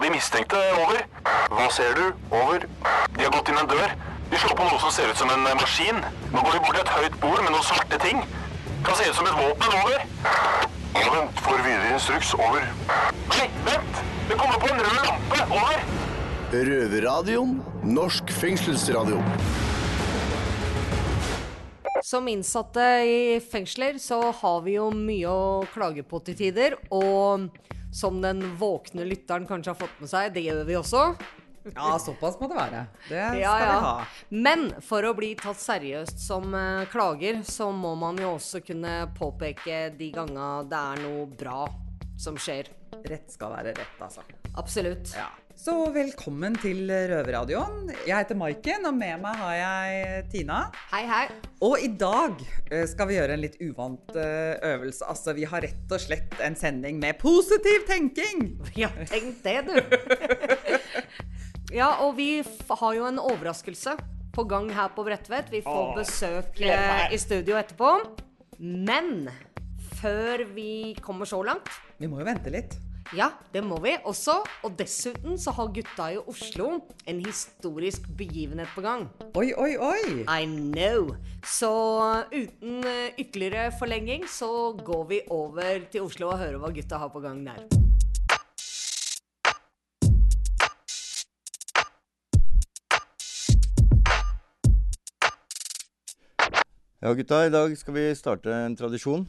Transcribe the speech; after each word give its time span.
på 0.00 0.06
de 0.06 0.14
mistenkte. 0.16 0.58
Over. 0.80 1.02
Hva 1.52 1.66
ser 1.76 1.92
du? 1.98 2.04
Over. 2.32 2.64
De 3.16 3.24
har 3.24 3.32
gått 3.34 3.50
inn 3.52 3.58
en 3.60 3.68
dør. 3.68 3.90
De 4.30 4.38
slår 4.40 4.56
på 4.56 4.64
noe 4.64 4.80
som 4.80 4.92
ser 4.94 5.10
ut 5.12 5.18
som 5.20 5.28
en 5.34 5.44
maskin. 5.60 5.98
Nå 6.32 6.40
går 6.40 6.56
de 6.56 6.60
bort 6.64 6.78
til 6.78 6.84
et 6.86 6.92
høyt 6.94 7.16
bord 7.20 7.42
med 7.44 7.52
noen 7.52 7.66
svarte 7.66 7.98
ting. 8.00 8.22
Kan 8.86 8.96
se 8.96 9.10
ut 9.10 9.18
som 9.18 9.28
et 9.28 9.36
våpen. 9.36 9.74
Over. 9.82 10.06
Ja, 10.96 11.06
vent. 11.12 11.42
Får 11.44 11.60
videre 11.66 11.92
instruks. 11.92 12.32
Over. 12.38 12.64
Nei, 13.34 13.48
vent! 13.66 14.00
Det 14.30 14.38
kommer 14.40 14.62
på 14.62 14.70
en 14.72 14.80
rød 14.80 15.00
lampe. 15.04 15.42
Over. 15.58 15.84
Røverradioen. 16.70 17.58
Norsk 17.84 18.32
fengselsradio. 18.40 19.20
Som 22.06 22.30
innsatte 22.32 22.86
i 23.04 23.20
fengsler 23.52 24.00
så 24.00 24.22
har 24.32 24.62
vi 24.64 24.78
jo 24.78 24.88
mye 24.94 25.28
å 25.28 25.66
klage 25.74 26.06
på 26.08 26.22
til 26.24 26.38
tider. 26.40 26.78
Og 26.88 27.50
som 27.92 28.20
den 28.22 28.42
våkne 28.60 29.04
lytteren 29.08 29.46
kanskje 29.48 29.72
har 29.74 29.80
fått 29.80 30.00
med 30.02 30.10
seg, 30.12 30.32
det 30.34 30.44
gjør 30.46 30.64
vi 30.68 30.76
også. 30.78 31.04
Ja, 31.74 31.98
såpass 32.00 32.38
må 32.40 32.48
det 32.48 32.56
være. 32.56 32.84
Det 33.10 33.20
skal 33.28 33.40
Ja, 33.42 33.54
vi 33.58 33.80
ha. 33.84 33.94
Men 34.32 34.66
for 34.86 35.04
å 35.04 35.12
bli 35.18 35.34
tatt 35.38 35.60
seriøst 35.60 36.22
som 36.22 36.54
eh, 36.56 36.86
klager, 36.92 37.42
så 37.44 37.68
må 37.74 37.92
man 38.00 38.16
jo 38.22 38.36
også 38.38 38.62
kunne 38.64 38.94
påpeke 39.18 39.90
de 39.98 40.08
ganga 40.14 40.62
det 40.70 40.80
er 40.80 41.02
noe 41.04 41.26
bra 41.28 41.66
som 42.20 42.38
skjer. 42.40 42.70
Rett 43.06 43.30
skal 43.32 43.52
være 43.54 43.74
rett, 43.76 44.00
altså. 44.00 44.24
Absolutt. 44.60 45.12
Ja. 45.16 45.28
Så 45.60 45.74
velkommen 45.92 46.54
til 46.56 46.86
Røverradioen. 46.88 47.90
Jeg 48.08 48.14
heter 48.14 48.38
Maiken, 48.38 48.86
og 48.88 48.94
med 48.96 49.18
meg 49.20 49.34
har 49.42 49.56
jeg 49.58 50.22
Tina. 50.32 50.60
Hei, 50.88 51.02
hei. 51.04 51.26
Og 51.66 51.82
i 51.84 51.90
dag 52.00 52.40
eh, 52.70 52.86
skal 52.88 53.10
vi 53.10 53.18
gjøre 53.18 53.36
en 53.36 53.42
litt 53.42 53.58
uvant 53.60 54.14
eh, 54.16 54.54
øvelse. 54.70 55.04
Altså, 55.12 55.34
vi 55.36 55.44
har 55.50 55.60
rett 55.66 55.92
og 55.92 56.00
slett 56.00 56.40
en 56.40 56.56
sending 56.56 56.96
med 57.02 57.20
positiv 57.20 57.84
tenking. 57.90 58.54
Ja, 58.80 58.88
tenk 59.12 59.44
det, 59.44 59.58
du. 59.68 59.76
ja, 61.82 61.92
og 62.06 62.16
vi 62.16 62.40
har 62.40 62.96
jo 62.96 63.08
en 63.12 63.20
overraskelse 63.20 63.98
på 64.32 64.48
gang 64.48 64.72
her 64.72 64.94
på 64.96 65.04
Bredtvet. 65.04 65.52
Vi 65.52 65.60
får 65.68 65.96
besøk 66.00 66.64
eh, 66.64 67.10
i 67.12 67.20
studio 67.20 67.60
etterpå. 67.60 67.98
Men 68.64 69.28
før 70.00 70.48
vi 70.56 70.94
kommer 71.04 71.28
så 71.28 71.44
langt 71.44 71.68
Vi 72.00 72.08
må 72.08 72.24
jo 72.24 72.32
vente 72.32 72.48
litt. 72.48 72.80
Ja, 73.10 73.32
det 73.50 73.64
må 73.66 73.74
vi 73.82 73.96
også. 74.06 74.36
Og 74.62 74.76
dessuten 74.78 75.34
så 75.34 75.50
har 75.56 75.72
gutta 75.74 76.04
i 76.14 76.18
Oslo 76.30 76.68
en 77.10 77.18
historisk 77.24 78.04
begivenhet 78.14 78.70
på 78.70 78.84
gang. 78.84 79.08
Oi, 79.34 79.48
oi, 79.50 79.72
oi. 79.82 80.22
I 80.30 80.46
know. 80.46 81.16
Så 81.42 81.70
uten 82.30 82.86
eh, 82.86 83.10
ytterligere 83.18 83.72
forlenging 83.78 84.28
så 84.30 84.78
går 84.78 85.04
vi 85.10 85.20
over 85.26 85.82
til 85.90 86.06
Oslo 86.06 86.30
og 86.30 86.38
hører 86.38 86.62
hva 86.62 86.70
gutta 86.70 87.02
har 87.02 87.10
på 87.10 87.24
gang 87.24 87.42
der. 87.48 87.66
Ja, 97.02 97.10
gutta. 97.16 97.42
I 97.42 97.50
dag 97.50 97.74
skal 97.80 97.98
vi 97.98 98.08
starte 98.14 98.54
en 98.54 98.78
tradisjon. 98.78 99.26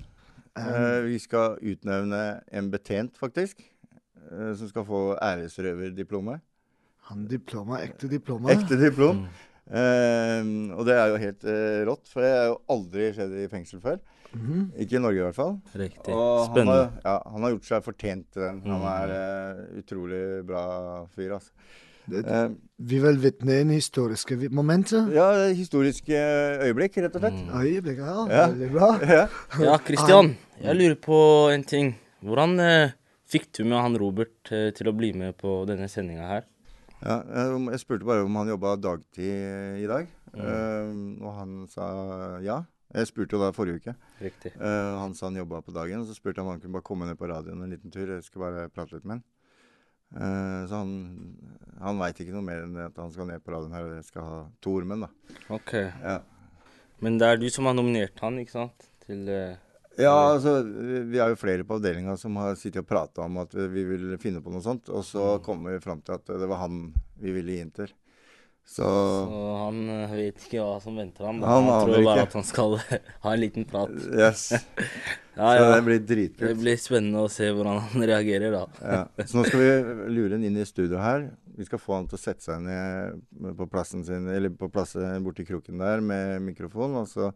Eh, 0.59 1.01
vi 1.07 1.19
skal 1.21 1.59
utnevne 1.61 2.41
en 2.51 2.71
betjent, 2.73 3.15
faktisk. 3.19 3.63
Uh, 4.31 4.53
som 4.55 4.69
skal 4.69 4.85
få 4.87 4.99
æresrøverdiplomet. 5.19 6.43
Han 7.09 7.25
diploma, 7.27 7.81
ekte 7.83 8.07
diploma. 8.11 8.51
Ekte 8.53 8.77
diplom. 8.79 9.25
Eh, 9.71 10.47
og 10.75 10.83
det 10.87 10.95
er 10.97 11.11
jo 11.11 11.19
helt 11.21 11.45
eh, 11.47 11.81
rått, 11.87 12.09
for 12.11 12.23
det 12.23 12.31
har 12.33 12.49
jo 12.49 12.57
aldri 12.73 13.11
skjedd 13.15 13.35
i 13.39 13.45
fengsel 13.51 13.81
før. 13.83 14.01
Ikke 14.79 14.95
i 14.95 15.01
Norge, 15.03 15.19
i 15.19 15.25
hvert 15.25 15.37
fall. 15.37 15.55
Riktig. 15.75 16.13
Og 16.15 16.29
han 16.39 16.49
Spennende. 16.49 16.75
har, 16.79 16.99
ja, 17.03 17.15
han 17.33 17.45
har 17.45 17.53
gjort 17.55 17.67
seg 17.67 17.85
fortjent 17.87 18.27
til 18.31 18.45
den. 18.45 18.61
Han 18.67 18.85
er 18.93 19.13
eh, 19.15 19.63
utrolig 19.81 20.21
bra 20.47 20.65
fyr, 21.11 21.35
altså. 21.37 21.55
Det- 22.09 22.25
Eh, 22.25 22.49
Vi 22.81 22.99
vil 22.99 23.17
vitne 23.21 23.59
en 23.61 23.69
historiske 23.69 24.49
momenter. 24.51 25.07
ja, 25.13 25.31
det 25.37 25.55
historiske 25.57 26.09
øyeblikk, 26.65 26.97
rett 26.97 27.15
og 27.15 27.21
slett. 27.21 27.41
Øyeblikk 27.53 27.97
ja. 27.99 28.15
Ja. 28.27 28.47
Veldig 28.47 28.71
bra. 28.71 28.89
Ja. 29.05 29.27
Ja, 29.59 29.77
Christian, 29.77 30.35
jeg 30.63 30.75
lurer 30.75 30.95
på 30.95 31.53
en 31.53 31.63
ting. 31.63 31.95
Hvordan 32.23 32.59
eh, 32.59 32.91
fikk 33.29 33.51
du 33.53 33.63
med 33.65 33.77
han 33.81 33.97
Robert 33.97 34.51
eh, 34.51 34.71
til 34.71 34.87
å 34.89 34.95
bli 34.97 35.13
med 35.13 35.37
på 35.37 35.65
denne 35.67 35.87
sendinga 35.89 36.27
her? 36.27 36.43
Ja, 37.05 37.19
eh, 37.21 37.69
jeg 37.71 37.79
spurte 37.79 38.05
bare 38.05 38.25
om 38.25 38.35
han 38.35 38.47
jobba 38.47 38.75
dagtid 38.81 39.29
eh, 39.29 39.83
i 39.83 39.87
dag, 39.87 40.07
eh, 40.33 40.91
og 41.21 41.33
han 41.37 41.67
sa 41.69 42.39
ja. 42.41 42.63
Jeg 42.93 43.07
spurte 43.07 43.37
jo 43.37 43.39
da 43.39 43.51
forrige 43.55 43.79
uke. 43.79 43.93
Riktig. 44.19 44.51
Uh, 44.59 44.97
han 44.99 45.13
sa 45.15 45.29
han 45.29 45.37
jobba 45.39 45.61
på 45.63 45.71
dagen, 45.71 46.01
og 46.01 46.07
så 46.09 46.13
spurte 46.17 46.41
jeg 46.41 46.43
om 46.43 46.49
han 46.51 46.59
kunne 46.59 46.73
bare 46.75 46.83
komme 46.83 47.05
ned 47.07 47.15
på 47.15 47.29
radioen 47.29 47.61
en 47.63 47.69
liten 47.71 47.89
tur. 47.89 48.05
Jeg 48.17 48.23
skulle 48.25 48.49
bare 48.51 48.67
prate 48.67 48.91
litt 48.97 49.05
med 49.05 49.13
han. 49.15 49.23
Eh, 50.15 50.67
så 50.67 50.81
han, 50.81 50.93
han 51.79 51.99
veit 52.01 52.19
ikke 52.21 52.35
noe 52.35 52.45
mer 52.45 52.65
enn 52.65 52.77
at 52.83 52.99
han 52.99 53.11
skal 53.13 53.29
ned 53.29 53.43
på 53.43 53.53
radioen 53.53 53.75
her, 53.75 53.87
og 53.87 53.97
jeg 53.99 54.07
skal 54.09 54.27
ha 54.27 54.39
to 54.63 54.75
ormen, 54.81 55.05
da. 55.07 55.39
Ok. 55.53 55.75
Ja. 55.79 56.19
Men 57.01 57.17
det 57.21 57.29
er 57.29 57.41
du 57.41 57.47
som 57.53 57.69
har 57.69 57.77
nominert 57.77 58.19
han, 58.21 58.39
ikke 58.41 58.57
sant? 58.57 58.89
Til 59.05 59.29
eh, 59.31 59.55
Ja, 59.99 60.13
altså, 60.33 60.59
vi 60.63 61.19
har 61.19 61.29
er 61.29 61.35
jo 61.35 61.39
flere 61.41 61.65
på 61.67 61.77
avdelinga 61.79 62.15
som 62.19 62.37
har 62.39 62.55
sittet 62.59 62.83
og 62.83 62.91
prata 62.91 63.25
om 63.25 63.41
at 63.41 63.55
vi, 63.55 63.67
vi 63.73 63.87
vil 63.89 64.19
finne 64.21 64.43
på 64.43 64.53
noe 64.53 64.63
sånt, 64.63 64.91
og 64.91 65.03
så 65.07 65.33
kom 65.43 65.65
vi 65.67 65.79
fram 65.83 66.03
til 66.05 66.19
at 66.19 66.29
det 66.29 66.47
var 66.47 66.63
han 66.63 66.85
vi 67.21 67.33
ville 67.35 67.57
gi 67.57 67.65
inn 67.65 67.73
til. 67.75 67.91
Så 68.65 68.83
Så 68.87 69.39
han 69.65 69.79
eh, 69.89 70.11
vet 70.15 70.45
ikke 70.45 70.61
hva 70.63 70.77
som 70.79 70.95
venter 70.95 71.25
ham. 71.27 71.41
Han 71.43 71.65
Han, 71.67 71.85
tror 71.89 72.03
bare 72.05 72.21
ikke. 72.21 72.27
at 72.29 72.33
han 72.37 72.45
skal 72.47 72.77
ha 73.25 73.33
en 73.33 73.39
liten 73.41 73.65
prat. 73.67 73.91
yes. 74.15 74.51
Ja, 75.31 75.47
Så 75.57 75.63
ja. 75.63 75.75
det 75.75 75.83
blir 75.87 76.29
Det 76.37 76.55
blir 76.59 76.75
spennende 76.77 77.21
å 77.23 77.29
se 77.31 77.47
hvordan 77.55 77.77
han 77.79 78.03
reagerer, 78.11 78.51
da. 78.51 78.65
Ja. 78.83 79.25
Så 79.25 79.37
nå 79.39 79.45
skal 79.47 79.61
vi 79.63 80.09
lure 80.11 80.35
han 80.35 80.43
inn 80.43 80.57
i 80.59 80.65
studio 80.67 80.99
her. 80.99 81.29
Vi 81.55 81.65
skal 81.65 81.79
få 81.79 81.95
han 81.95 82.07
til 82.11 82.17
å 82.19 82.21
sette 82.21 82.43
seg 82.43 82.59
ned 82.65 83.55
på 83.57 83.67
plassen 83.71 84.03
sin, 84.07 84.27
eller 84.27 84.51
på 84.51 84.67
plassen 84.71 85.23
borti 85.23 85.45
kroken 85.47 85.79
der 85.79 86.03
med 86.03 86.41
mikrofon. 86.43 86.95
Og 86.99 87.07
så, 87.07 87.31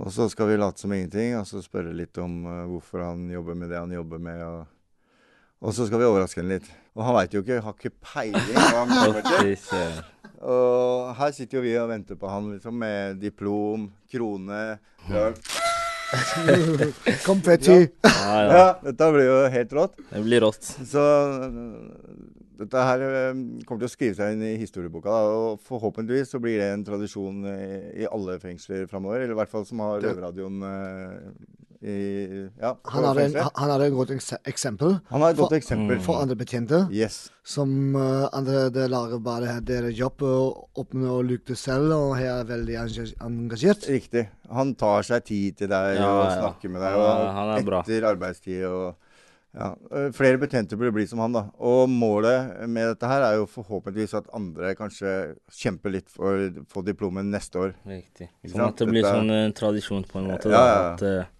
og 0.00 0.08
så 0.16 0.30
skal 0.32 0.48
vi 0.48 0.56
late 0.56 0.80
som 0.80 0.92
ingenting, 0.96 1.36
og 1.36 1.44
så 1.48 1.60
spørre 1.64 1.92
litt 1.96 2.16
om 2.24 2.40
eh, 2.48 2.64
hvorfor 2.72 3.04
han 3.04 3.28
jobber 3.32 3.54
med 3.60 3.70
det 3.72 3.82
han 3.84 3.92
jobber 3.92 4.24
med. 4.24 4.40
Og, 4.48 4.64
og 5.60 5.76
så 5.76 5.86
skal 5.88 6.00
vi 6.00 6.08
overraske 6.08 6.40
ham 6.40 6.52
litt. 6.56 6.72
Og 6.96 7.04
han 7.04 7.18
veit 7.20 7.36
jo 7.36 7.44
ikke, 7.44 7.60
har 7.68 7.76
ikke 7.78 7.94
peiling 8.00 8.60
hva 8.60 8.80
han 8.80 8.96
kommer 8.96 9.28
til. 9.28 10.02
Og 10.44 11.14
her 11.18 11.32
sitter 11.32 11.58
jo 11.58 11.64
vi 11.64 11.74
og 11.80 11.88
venter 11.88 12.18
på 12.20 12.28
han 12.28 12.50
liksom 12.52 12.76
med 12.80 13.20
diplom, 13.22 13.88
krone 14.12 14.62
ja. 15.14 15.30
Konfetti. 17.24 17.78
Ja, 18.04 18.10
ja. 18.12 18.50
ja, 18.52 18.66
dette 18.84 19.10
blir 19.16 19.26
jo 19.26 19.38
helt 19.50 19.72
rått. 19.74 19.96
Det 20.12 20.22
blir 20.22 20.44
rått. 20.44 20.68
Så 20.86 21.02
dette 22.60 22.84
her 22.86 23.02
øh, 23.02 23.40
kommer 23.66 23.80
til 23.82 23.88
å 23.88 23.92
skrive 23.92 24.18
seg 24.18 24.36
inn 24.36 24.44
i 24.46 24.52
historieboka. 24.60 25.10
Da, 25.10 25.32
og 25.34 25.64
forhåpentligvis 25.66 26.36
så 26.36 26.40
blir 26.44 26.60
det 26.60 26.68
en 26.70 26.84
tradisjon 26.86 27.42
i 27.48 28.06
alle 28.06 28.38
fengsler 28.42 28.86
framover. 28.90 29.24
Eller 29.24 29.34
i 29.34 29.40
hvert 29.40 29.50
fall 29.50 29.66
som 29.66 29.82
har 29.82 30.04
Røverradioen 30.04 30.62
i 30.62 31.73
Ja. 31.84 32.70
Han 32.88 33.04
hadde, 33.04 33.24
en, 33.28 33.34
han 33.58 33.70
hadde 33.74 33.86
et 33.90 33.92
godt 33.92 34.12
eksempel 34.48 34.94
Han 35.10 35.20
har 35.20 35.34
et 35.34 35.36
godt 35.36 35.50
for- 35.50 35.56
eksempel. 35.58 35.98
for 36.00 36.22
andre 36.22 36.36
betjente. 36.40 36.78
Yes. 36.90 37.30
Som 37.44 37.94
uh, 37.96 38.28
andre 38.32 38.70
det 38.72 38.86
lager 38.90 39.20
bare 39.20 39.58
deres 39.60 39.92
jobb 39.98 40.22
åpner 40.24 41.10
og 41.18 41.24
lukter 41.28 41.54
selv, 41.60 41.92
og 41.92 42.16
her 42.16 42.40
er 42.40 42.44
veldig 42.48 42.78
engasjert. 43.20 43.84
Riktig. 43.90 44.28
Han 44.50 44.74
tar 44.80 45.02
seg 45.04 45.24
tid 45.28 45.56
til 45.60 45.68
deg 45.68 45.98
Ja, 45.98 46.08
og 46.08 46.24
ja. 46.24 46.36
snakker 46.40 46.72
med 46.72 46.80
deg 46.86 46.96
og 46.96 47.34
han 47.36 47.52
er 47.58 47.66
bra. 47.68 47.82
etter 47.84 48.06
arbeidstid. 48.14 48.64
og 48.64 48.94
ja, 49.54 49.68
øh, 49.92 50.08
Flere 50.16 50.38
betjenter 50.42 50.76
burde 50.80 50.90
bli 50.96 51.04
som 51.06 51.20
han. 51.22 51.32
da. 51.36 51.44
Og 51.60 51.84
målet 51.88 52.66
med 52.68 52.88
dette 52.94 53.06
her 53.06 53.22
er 53.28 53.36
jo 53.36 53.44
forhåpentligvis 53.46 54.14
at 54.18 54.24
andre 54.34 54.72
kanskje 54.74 55.36
kjemper 55.52 55.92
litt 55.94 56.08
for 56.10 56.32
å 56.48 56.64
få 56.72 56.82
diplomet 56.82 57.24
neste 57.28 57.60
år. 57.60 57.74
Riktig. 57.86 58.30
Sånn 58.50 58.64
at 58.66 58.76
det 58.80 58.88
blir 58.88 59.02
Dette- 59.04 59.14
sånn 59.20 59.30
uh, 59.30 59.52
tradisjon 59.54 60.04
på 60.10 60.18
en 60.18 60.30
måte. 60.32 60.48
Ja, 60.50 60.58
da, 60.58 60.66
ja, 60.66 60.74
ja. 60.74 60.92
At 60.94 61.02
eh, 61.02 61.30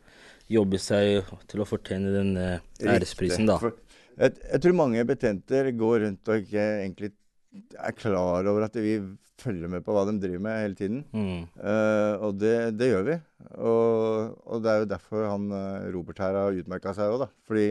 jobbe 0.51 0.81
seg 0.83 1.31
til 1.51 1.63
å 1.63 1.69
fortjene 1.69 2.13
den 2.15 2.33
eh, 2.41 2.65
æresprisen, 2.85 3.49
da. 3.49 3.59
For 3.63 3.77
jeg, 4.15 4.37
jeg 4.45 4.63
tror 4.63 4.77
mange 4.79 5.05
betjenter 5.09 5.71
går 5.75 6.01
rundt 6.05 6.31
og 6.31 6.45
ikke 6.45 6.65
egentlig 6.85 7.15
er 7.55 7.95
klar 7.97 8.47
over 8.51 8.67
at 8.67 8.77
vi 8.79 8.99
følger 9.41 9.71
med 9.71 9.83
på 9.85 9.95
hva 9.95 10.05
de 10.09 10.15
driver 10.23 10.43
med 10.47 10.61
hele 10.63 10.79
tiden. 10.79 11.01
Mm. 11.15 11.47
Uh, 11.59 12.15
og 12.29 12.37
det, 12.39 12.55
det 12.79 12.91
gjør 12.93 13.07
vi. 13.09 13.17
Og, 13.59 14.37
og 14.47 14.63
det 14.65 14.71
er 14.71 14.83
jo 14.83 14.91
derfor 14.95 15.27
han 15.29 15.49
eh, 15.55 15.89
Robert 15.95 16.23
her 16.23 16.39
har 16.39 16.61
utmerka 16.61 16.95
seg 16.97 17.13
òg, 17.13 17.25
da. 17.27 17.31
Fordi 17.49 17.67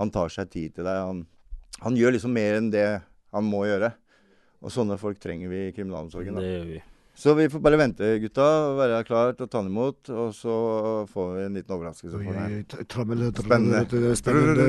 han 0.00 0.12
tar 0.12 0.32
seg 0.32 0.50
tid 0.52 0.76
til 0.76 0.88
deg. 0.88 1.00
Han, 1.08 1.22
han 1.82 1.96
gjør 1.98 2.16
liksom 2.16 2.36
mer 2.36 2.58
enn 2.60 2.68
det 2.72 2.88
han 3.34 3.48
må 3.48 3.64
gjøre. 3.68 3.90
Og 4.64 4.72
sånne 4.72 4.98
folk 5.00 5.18
trenger 5.22 5.50
vi 5.52 5.66
i 5.66 5.72
kriminalomsorgen. 5.76 6.38
Det 6.40 6.52
gjør 6.52 6.68
vi. 6.74 6.82
Så 7.16 7.34
vi 7.34 7.48
får 7.48 7.60
bare 7.60 7.76
vente, 7.80 8.18
gutta. 8.18 8.44
og 8.44 8.76
Være 8.76 9.04
klar 9.08 9.30
til 9.32 9.46
å 9.46 9.48
ta 9.48 9.62
den 9.62 9.70
imot. 9.70 10.10
Og 10.12 10.34
så 10.36 10.52
får 11.08 11.30
vi 11.32 11.44
en 11.46 11.54
liten 11.56 11.72
overraskelse 11.72 12.16
Oi, 12.20 12.24
for. 12.28 12.34
Trommel 12.92 13.32
Spennende. 13.32 13.80
Spennende. 14.20 14.66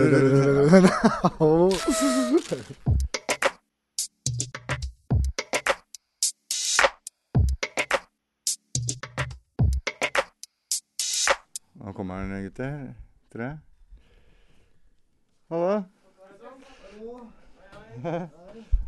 Nå 11.75 11.93
kommer 11.97 12.23
han, 12.23 12.31
gutter. 12.47 12.95
Tre. 13.35 13.49
Hallo. 15.51 15.83
Halla. 18.07 18.23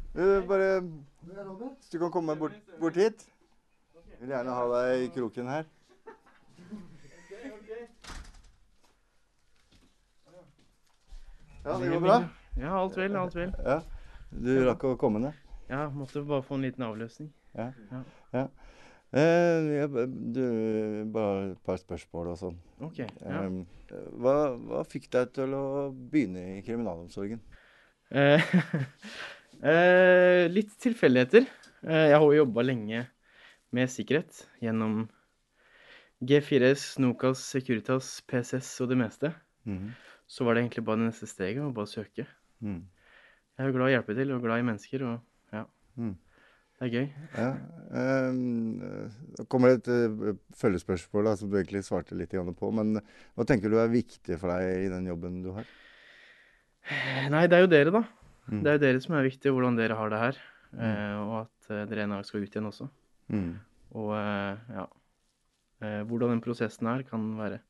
Du, 0.10 0.42
bare 0.50 0.82
Hvis 0.82 1.92
du 1.94 2.00
kan 2.02 2.12
komme 2.12 2.34
bort, 2.36 2.56
bort 2.82 2.96
hit. 2.98 3.28
Vil 4.20 4.34
gjerne 4.34 4.52
ha 4.52 4.64
deg 4.74 5.04
i 5.06 5.12
kroken 5.16 5.48
her. 5.48 5.68
Ja, 11.64 11.76
det 11.80 11.92
går 11.92 12.02
bra? 12.04 12.18
Ja, 12.60 12.72
alt 12.82 12.98
vel, 12.98 13.16
alt 13.16 13.36
vel. 13.38 13.54
Ja. 13.64 13.78
Du 14.30 14.50
rakk 14.66 14.84
å 14.90 14.98
komme 15.00 15.22
ned? 15.24 15.38
Ja, 15.70 15.86
måtte 15.94 16.24
bare 16.28 16.44
få 16.44 16.58
en 16.58 16.66
liten 16.68 16.84
avløsning. 16.84 17.30
Ja. 17.56 17.70
Ja. 17.92 18.02
ja. 18.34 18.42
Eh, 19.10 19.88
du, 20.36 20.44
bare 21.14 21.54
et 21.54 21.62
par 21.66 21.80
spørsmål 21.80 22.34
og 22.34 22.40
sånn. 22.42 22.58
Ok, 22.84 23.00
ja. 23.00 23.44
Eh, 23.46 24.02
hva, 24.20 24.34
hva 24.60 24.82
fikk 24.88 25.08
deg 25.16 25.32
til 25.38 25.56
å 25.56 25.64
begynne 25.94 26.44
i 26.58 26.66
kriminalomsorgen? 26.66 27.40
Eh, 28.12 28.52
eh, 29.72 30.44
litt 30.52 30.76
tilfeldigheter. 30.84 31.48
Eh, 31.88 32.06
jeg 32.12 32.20
har 32.20 32.28
jo 32.28 32.42
jobba 32.42 32.68
lenge 32.68 33.06
med 33.76 33.92
sikkerhet 33.92 34.44
gjennom 34.64 35.04
G4S, 36.26 36.98
Nokas, 37.00 37.42
Securitas, 37.54 38.20
PCS 38.28 38.72
og 38.84 38.92
det 38.92 38.98
meste. 39.00 39.34
Mm. 39.70 39.92
Så 40.30 40.46
var 40.46 40.56
det 40.56 40.66
egentlig 40.66 40.86
bare 40.88 41.02
det 41.02 41.10
neste 41.12 41.30
steget, 41.30 41.62
å 41.64 41.74
bare 41.76 41.90
søke. 41.90 42.26
Mm. 42.60 42.82
Jeg 43.56 43.64
er 43.64 43.70
jo 43.70 43.76
glad 43.78 43.88
i 43.88 43.94
å 43.94 43.96
hjelpe 43.98 44.18
til 44.18 44.34
og 44.36 44.44
glad 44.44 44.62
i 44.62 44.68
mennesker, 44.68 45.06
og 45.08 45.56
ja. 45.56 45.64
Mm. 46.00 46.18
Det 46.80 46.88
er 46.88 46.94
gøy. 46.96 47.08
Ja. 47.36 47.50
Um, 48.32 49.10
det 49.36 49.46
kommer 49.52 49.76
et 49.76 49.88
uh, 49.92 50.30
følgespørsmål 50.56 51.28
da, 51.28 51.34
som 51.40 51.50
du 51.52 51.58
egentlig 51.60 51.82
svarte 51.84 52.16
litt 52.16 52.32
på. 52.32 52.70
Men 52.72 53.02
hva 53.36 53.48
tenker 53.48 53.72
du 53.72 53.76
er 53.82 53.92
viktig 53.92 54.38
for 54.40 54.54
deg 54.54 54.86
i 54.86 54.94
den 54.94 55.10
jobben 55.12 55.42
du 55.44 55.52
har? 55.58 55.68
Nei, 57.34 57.44
det 57.52 57.58
er 57.58 57.66
jo 57.66 57.72
dere, 57.74 57.94
da. 58.00 58.06
Mm. 58.48 58.62
Det 58.64 58.72
er 58.72 58.78
jo 58.78 58.84
dere 58.86 59.04
som 59.04 59.18
er 59.20 59.28
viktig, 59.28 59.52
hvordan 59.54 59.76
dere 59.78 59.98
har 60.00 60.14
det 60.14 60.22
her. 60.24 60.40
Eh, 60.78 61.18
og 61.20 61.36
at 61.44 61.72
eh, 61.74 61.86
dere 61.90 62.06
en 62.06 62.16
dag 62.16 62.26
skal 62.28 62.46
ut 62.46 62.56
igjen 62.56 62.70
også. 62.70 62.88
Mm. 63.30 63.58
Og 64.00 64.14
eh, 64.18 64.76
ja 64.76 64.86
eh, 65.86 66.02
Hvordan 66.10 66.36
den 66.36 66.44
prosessen 66.44 66.90
er, 66.92 67.06
kan 67.08 67.32
være 67.40 67.62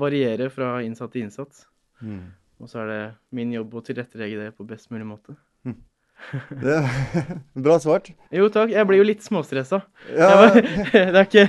variere 0.00 0.50
fra 0.50 0.76
innsatt 0.82 1.14
til 1.14 1.26
innsatt. 1.26 1.64
Mm. 2.02 2.32
Og 2.62 2.70
så 2.70 2.82
er 2.82 2.90
det 2.90 3.02
min 3.34 3.52
jobb 3.54 3.74
å 3.74 3.82
tilrettelegge 3.84 4.40
det 4.40 4.54
på 4.58 4.66
best 4.66 4.90
mulig 4.94 5.06
måte. 5.06 5.36
Det, 6.62 6.78
bra 7.66 7.78
svart. 7.82 8.12
Jo 8.32 8.48
takk, 8.52 8.72
jeg 8.74 8.88
blir 8.88 9.02
jo 9.02 9.06
litt 9.06 9.24
småstressa. 9.26 9.82
Ja, 10.14 10.50
det 10.92 11.10
er 11.10 11.24
ikke 11.26 11.48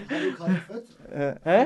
Hæ? 1.15 1.59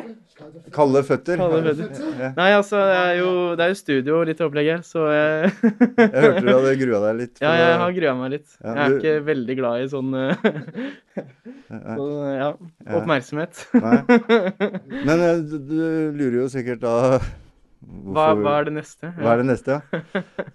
kalde 0.72 1.02
føtter. 1.04 1.36
Kalde 1.42 1.74
føtter. 1.76 2.04
Ja. 2.20 2.30
Nei, 2.38 2.50
altså, 2.56 2.78
det 2.88 2.98
er 3.00 3.14
jo, 3.20 3.30
det 3.60 3.64
er 3.66 3.72
jo 3.74 3.78
studio 3.80 4.20
og 4.22 4.28
litt 4.30 4.40
opplegg 4.46 4.70
her, 4.72 4.84
så 4.88 5.08
jeg 5.12 5.50
Jeg 5.98 6.14
hørte 6.14 6.44
du 6.46 6.52
hadde 6.54 6.76
grua 6.80 7.00
deg 7.08 7.18
litt. 7.24 7.42
Ja, 7.44 7.52
jeg 7.60 7.74
har 7.82 7.96
grua 7.98 8.14
meg 8.22 8.32
litt. 8.38 8.48
Ja, 8.64 8.70
Jeg 8.70 8.80
er 8.80 8.90
du- 8.90 8.98
ikke 9.00 9.26
veldig 9.28 9.56
glad 9.60 9.82
i 9.84 9.90
sånn 9.92 10.14
eh, 10.16 10.36
sånn, 11.68 12.14
ja, 12.38 12.50
Ja. 12.54 12.96
oppmerksomhet. 13.02 13.66
Nei. 13.74 14.00
Men 15.10 15.26
eh, 15.28 15.44
du, 15.44 15.58
du 15.60 15.82
lurer 16.22 16.40
jo 16.44 16.48
sikkert 16.54 16.80
da 16.86 16.96
Hva, 17.80 18.30
hva 18.38 18.54
er 18.60 18.70
det 18.70 18.74
neste? 18.78 19.12
Hva 19.18 19.34
er 19.34 19.38
det 19.44 19.48
neste, 19.50 19.80
ja? 19.80 19.82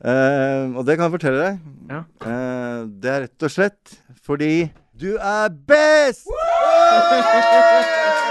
uh, 0.04 0.64
og 0.78 0.82
det 0.86 0.96
kan 0.96 1.06
jeg 1.08 1.14
fortelle 1.18 1.44
deg. 1.44 1.60
Ja. 1.90 2.00
Uh, 2.24 2.78
det 3.00 3.10
er 3.16 3.20
rett 3.26 3.48
og 3.48 3.52
slett 3.58 3.98
fordi 4.24 4.52
du 4.96 5.16
er 5.18 5.50
best! 5.68 6.28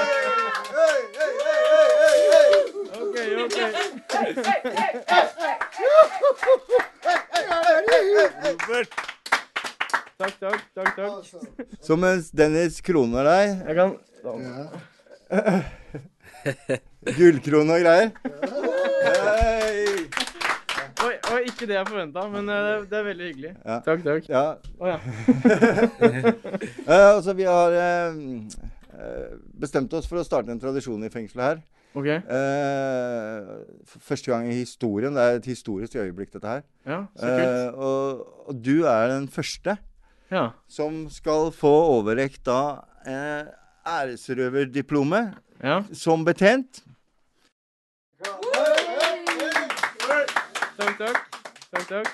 ok. 4.13 4.48
Takk, 10.18 10.36
takk, 10.39 10.62
takk. 10.75 10.95
takk. 10.95 11.25
Så 11.81 11.95
mens 12.00 12.31
Dennis 12.31 12.81
kroner 12.86 13.24
deg, 13.27 13.45
Jeg 13.68 13.75
kan 13.75 13.89
gullkrone 17.18 17.74
og 17.74 17.81
greier 17.83 18.12
Hei! 19.04 20.06
Oi, 21.04 21.15
oi, 21.33 21.39
ikke 21.50 21.65
det 21.68 21.75
jeg 21.75 21.88
forventa, 21.89 22.21
men 22.31 22.48
eh, 22.48 22.60
det, 22.63 22.75
det 22.92 22.98
er 23.00 23.06
veldig 23.10 23.25
hyggelig. 23.27 23.50
Ja. 23.65 23.77
Takk, 23.83 24.04
takk. 24.06 24.30
Ja. 24.31 24.44
Å 24.80 24.94
ja. 24.94 24.98
Eh, 26.83 27.10
altså, 27.10 27.33
vi 27.36 27.44
har 27.48 27.75
eh, 27.75 28.15
eh, 28.94 29.33
bestemt 29.60 29.92
oss 29.98 30.07
for 30.07 30.21
å 30.21 30.24
starte 30.24 30.51
en 30.54 30.62
tradisjon 30.62 31.04
i 31.04 31.12
fengselet 31.12 31.44
her. 31.50 31.57
OK. 31.95 32.07
Uh, 32.07 33.63
første 34.01 34.31
gang 34.31 34.47
i 34.49 34.55
historien. 34.63 35.13
Det 35.15 35.23
er 35.23 35.35
et 35.37 35.45
historisk 35.45 35.95
øyeblikk, 35.95 36.33
dette 36.33 36.47
her. 36.47 36.61
Ja, 36.85 37.03
så 37.15 37.27
kult. 37.27 37.75
Uh, 37.75 37.79
og, 37.79 38.47
og 38.49 38.65
du 38.65 38.83
er 38.89 39.07
den 39.13 39.27
første 39.29 39.77
Ja. 40.31 40.47
som 40.69 41.09
skal 41.13 41.51
få 41.53 41.73
overrekt 41.93 42.45
da 42.45 42.79
uh, 43.05 43.45
æresrøverdiplomet 43.85 45.33
ja. 45.63 45.83
som 45.93 46.25
betjent. 46.25 46.83
Takk, 50.77 50.97
takk. 50.97 51.17
Takk, 51.71 51.87
takk. 51.89 52.07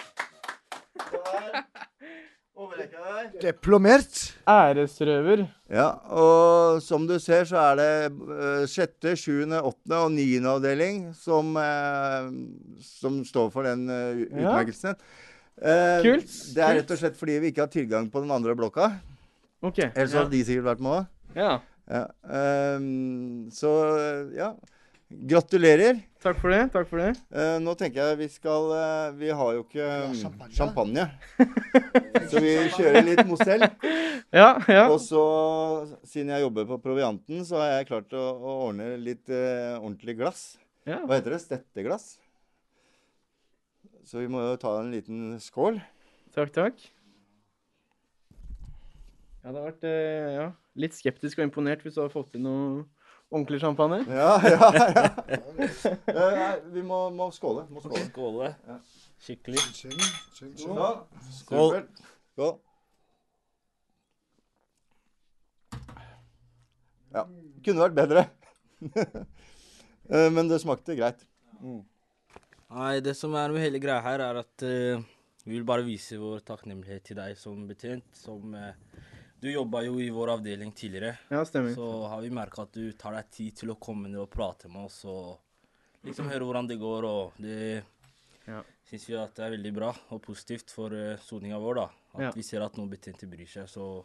Diplomert. 3.39 4.17
Æresrøver. 4.50 5.45
Ja, 5.71 5.88
og 6.11 6.81
som 6.83 7.06
du 7.07 7.15
ser, 7.21 7.45
så 7.47 7.59
er 7.61 7.79
det 7.79 7.89
eh, 8.09 8.65
sjette, 8.69 9.13
sjuende, 9.19 9.61
åttende 9.63 10.01
og 10.03 10.11
niende 10.11 10.51
avdeling 10.57 11.01
som, 11.17 11.53
eh, 11.61 12.29
som 12.83 13.21
står 13.25 13.51
for 13.53 13.67
den 13.69 13.88
utmerkelsen. 13.88 14.44
Ja. 14.44 14.50
utmerkelsen. 14.50 15.01
Eh, 15.59 16.01
Kult, 16.06 16.35
Det 16.56 16.63
er 16.63 16.77
rett 16.79 16.91
og 16.95 17.00
slett 17.01 17.17
fordi 17.19 17.39
vi 17.44 17.51
ikke 17.51 17.65
har 17.65 17.71
tilgang 17.73 18.11
på 18.11 18.23
den 18.23 18.31
andre 18.31 18.56
blokka. 18.56 18.91
OK. 19.62 19.79
Ellers 19.89 20.13
ja. 20.13 20.21
hadde 20.21 20.31
de 20.35 20.44
sikkert 20.47 20.71
vært 20.73 20.83
med 20.83 20.97
òg. 21.00 21.12
ja. 21.35 21.57
Ja. 21.89 22.05
Um, 22.77 23.50
så 23.50 23.69
ja. 24.38 24.51
Gratulerer. 25.09 26.03
Takk 26.21 26.38
for 26.38 26.53
det. 26.53 26.67
Takk 26.69 26.85
for 26.85 27.01
det. 27.01 27.15
Uh, 27.33 27.57
nå 27.63 27.73
tenker 27.79 28.11
jeg 28.11 28.17
vi 28.19 28.27
skal 28.29 28.67
uh, 28.69 29.15
Vi 29.17 29.31
har 29.33 29.56
jo 29.56 29.63
ikke 29.63 29.88
mm, 30.11 30.17
champagne. 30.19 30.53
champagne. 30.53 31.06
så 32.29 32.44
vi 32.44 32.51
kjører 32.75 33.07
litt 33.07 33.21
Mozell. 33.25 33.65
Ja, 34.29 34.51
ja. 34.69 34.83
Og 34.85 35.00
så, 35.01 35.23
siden 36.06 36.29
jeg 36.35 36.44
jobber 36.44 36.67
på 36.69 36.77
Provianten, 36.83 37.41
så 37.47 37.57
har 37.57 37.71
jeg 37.79 37.88
klart 37.89 38.13
å, 38.13 38.21
å 38.21 38.53
ordne 38.67 38.91
litt 39.01 39.25
uh, 39.33 39.79
ordentlig 39.79 40.19
glass. 40.19 40.44
ja. 40.85 41.01
Hva 41.01 41.17
heter 41.17 41.33
det? 41.33 41.41
Stetteglass. 41.47 42.12
Så 44.05 44.21
vi 44.21 44.29
må 44.29 44.44
jo 44.45 44.62
ta 44.62 44.75
en 44.77 44.94
liten 44.94 45.33
skål. 45.41 45.81
Takk, 46.38 46.53
takk. 46.53 46.85
Jeg 49.39 49.50
hadde 49.50 49.65
vært 49.65 49.86
ja, 49.89 50.48
litt 50.77 50.93
skeptisk 50.93 51.39
og 51.39 51.48
imponert 51.48 51.81
hvis 51.81 51.98
du 51.98 52.03
hadde 52.03 52.13
fått 52.13 52.34
til 52.36 52.45
noe 52.45 52.86
ordentlig 53.31 53.59
champagne. 53.62 54.00
Ja, 54.09 54.31
ja, 54.43 54.71
ja. 54.75 55.03
Eh, 55.69 56.39
nei, 56.39 56.53
vi 56.74 56.83
må, 56.86 57.03
må 57.13 57.29
skåle. 57.36 57.65
Må 57.69 57.83
skåle. 57.83 58.05
Skåle. 58.09 58.50
Skikkelig. 59.25 59.62
Skål. 59.75 60.01
Skål. 60.63 60.98
Skål. 61.38 61.79
Skål. 62.33 62.57
Ja. 67.13 67.25
Kunne 67.65 67.88
vært 67.88 68.00
bedre. 68.03 68.27
Eh, 70.09 70.25
Men 70.33 70.48
det 70.50 70.57
smakte 70.63 70.95
greit. 70.98 71.19
Nei, 71.62 72.95
det 73.05 73.12
som 73.13 73.36
er 73.38 73.51
med 73.53 73.62
hele 73.62 73.77
greia 73.77 74.01
her, 74.01 74.24
er 74.25 74.39
at 74.41 74.63
uh, 74.65 75.03
vi 75.43 75.51
vil 75.51 75.67
bare 75.69 75.86
vise 75.86 76.17
vår 76.17 76.41
takknemlighet 76.48 77.03
til 77.05 77.19
deg 77.19 77.38
som 77.38 77.59
betjent. 77.69 78.07
Som 78.17 78.55
eh, 78.57 78.74
Du 79.39 79.48
jobba 79.51 79.81
jo 79.86 80.00
i 80.03 80.10
vår 80.12 80.34
avdeling 80.36 80.72
tidligere. 80.75 81.13
Ja, 81.31 81.46
stemmer. 81.48 81.72
Så 81.75 81.86
har 82.12 82.22
vi 82.22 82.29
merka 82.36 82.65
at 82.65 82.74
du 82.75 82.91
tar 83.00 83.15
deg 83.15 83.29
tid 83.31 83.55
til 83.62 83.72
å 83.72 83.77
komme 83.79 84.10
ned 84.12 84.19
og 84.19 84.29
prate 84.34 84.67
med 84.72 84.89
oss 84.89 84.98
og 85.08 85.38
liksom 86.03 86.27
høre 86.31 86.43
hvordan 86.48 86.67
det 86.67 86.79
går. 86.81 87.08
Og 87.08 87.39
det 87.39 87.84
Ja. 88.50 88.63
syns 88.89 89.05
vi 89.08 89.15
at 89.15 89.36
det 89.36 89.46
er 89.46 89.51
veldig 89.55 89.74
bra 89.75 89.93
og 90.12 90.22
positivt 90.25 90.72
for 90.72 90.89
uh, 90.91 91.15
soninga 91.17 91.60
vår. 91.62 91.75
da. 91.75 91.88
At 92.15 92.22
Ja. 92.22 92.31
vi 92.36 92.41
ser 92.43 92.62
at 92.65 92.75
noen 92.75 92.89
betjente 92.89 93.29
bryr 93.29 93.48
seg. 93.48 93.67
Så 93.69 94.03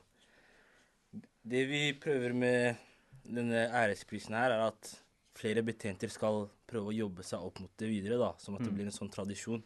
det 1.44 1.66
vi 1.68 1.92
prøver 1.94 2.32
med 2.34 2.76
denne 3.24 3.68
æresprisen 3.72 4.34
her, 4.36 4.50
er 4.52 4.66
at 4.68 5.00
flere 5.34 5.62
betjenter 5.64 6.10
skal 6.10 6.48
prøve 6.68 6.92
å 6.92 6.96
jobbe 6.96 7.24
seg 7.24 7.40
opp 7.40 7.58
mot 7.60 7.70
det 7.76 7.88
videre, 7.88 8.18
da. 8.18 8.34
Som 8.38 8.54
at 8.54 8.62
det 8.62 8.72
blir 8.74 8.84
en 8.86 8.92
sånn 8.94 9.10
tradisjon. 9.10 9.62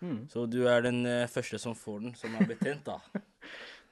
Mm. 0.00 0.28
Så 0.30 0.48
du 0.48 0.66
er 0.66 0.80
den 0.82 1.04
eh, 1.06 1.26
første 1.28 1.58
som 1.60 1.74
får 1.74 2.00
den, 2.00 2.14
som 2.14 2.34
er 2.34 2.46
betjent, 2.46 2.84
da. 2.84 2.98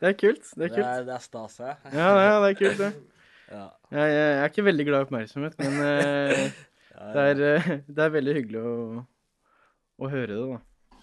Det 0.00 0.08
er 0.08 0.16
kult. 0.16 0.46
Det 0.56 0.70
er 0.70 0.74
Det 0.74 0.84
er, 0.86 1.04
det 1.04 1.14
er 1.14 1.24
stas? 1.24 1.60
Ja, 1.60 1.74
ja, 1.92 2.34
det 2.40 2.50
er 2.54 2.58
kult, 2.64 2.78
det. 2.84 2.92
Ja. 3.50 3.64
Jeg, 3.90 4.10
jeg 4.14 4.34
er 4.38 4.44
ikke 4.46 4.62
veldig 4.62 4.84
glad 4.86 5.00
i 5.00 5.04
oppmerksomhet, 5.08 5.56
men 5.58 5.72
uh, 5.82 6.42
Ja, 6.94 7.06
det, 7.16 7.22
er, 7.22 7.40
uh, 7.58 7.70
det 7.96 8.04
er 8.04 8.12
veldig 8.14 8.34
hyggelig 8.36 8.60
å, 8.62 8.74
å 9.98 10.10
høre 10.12 10.28
det, 10.30 10.44
da. 10.52 10.58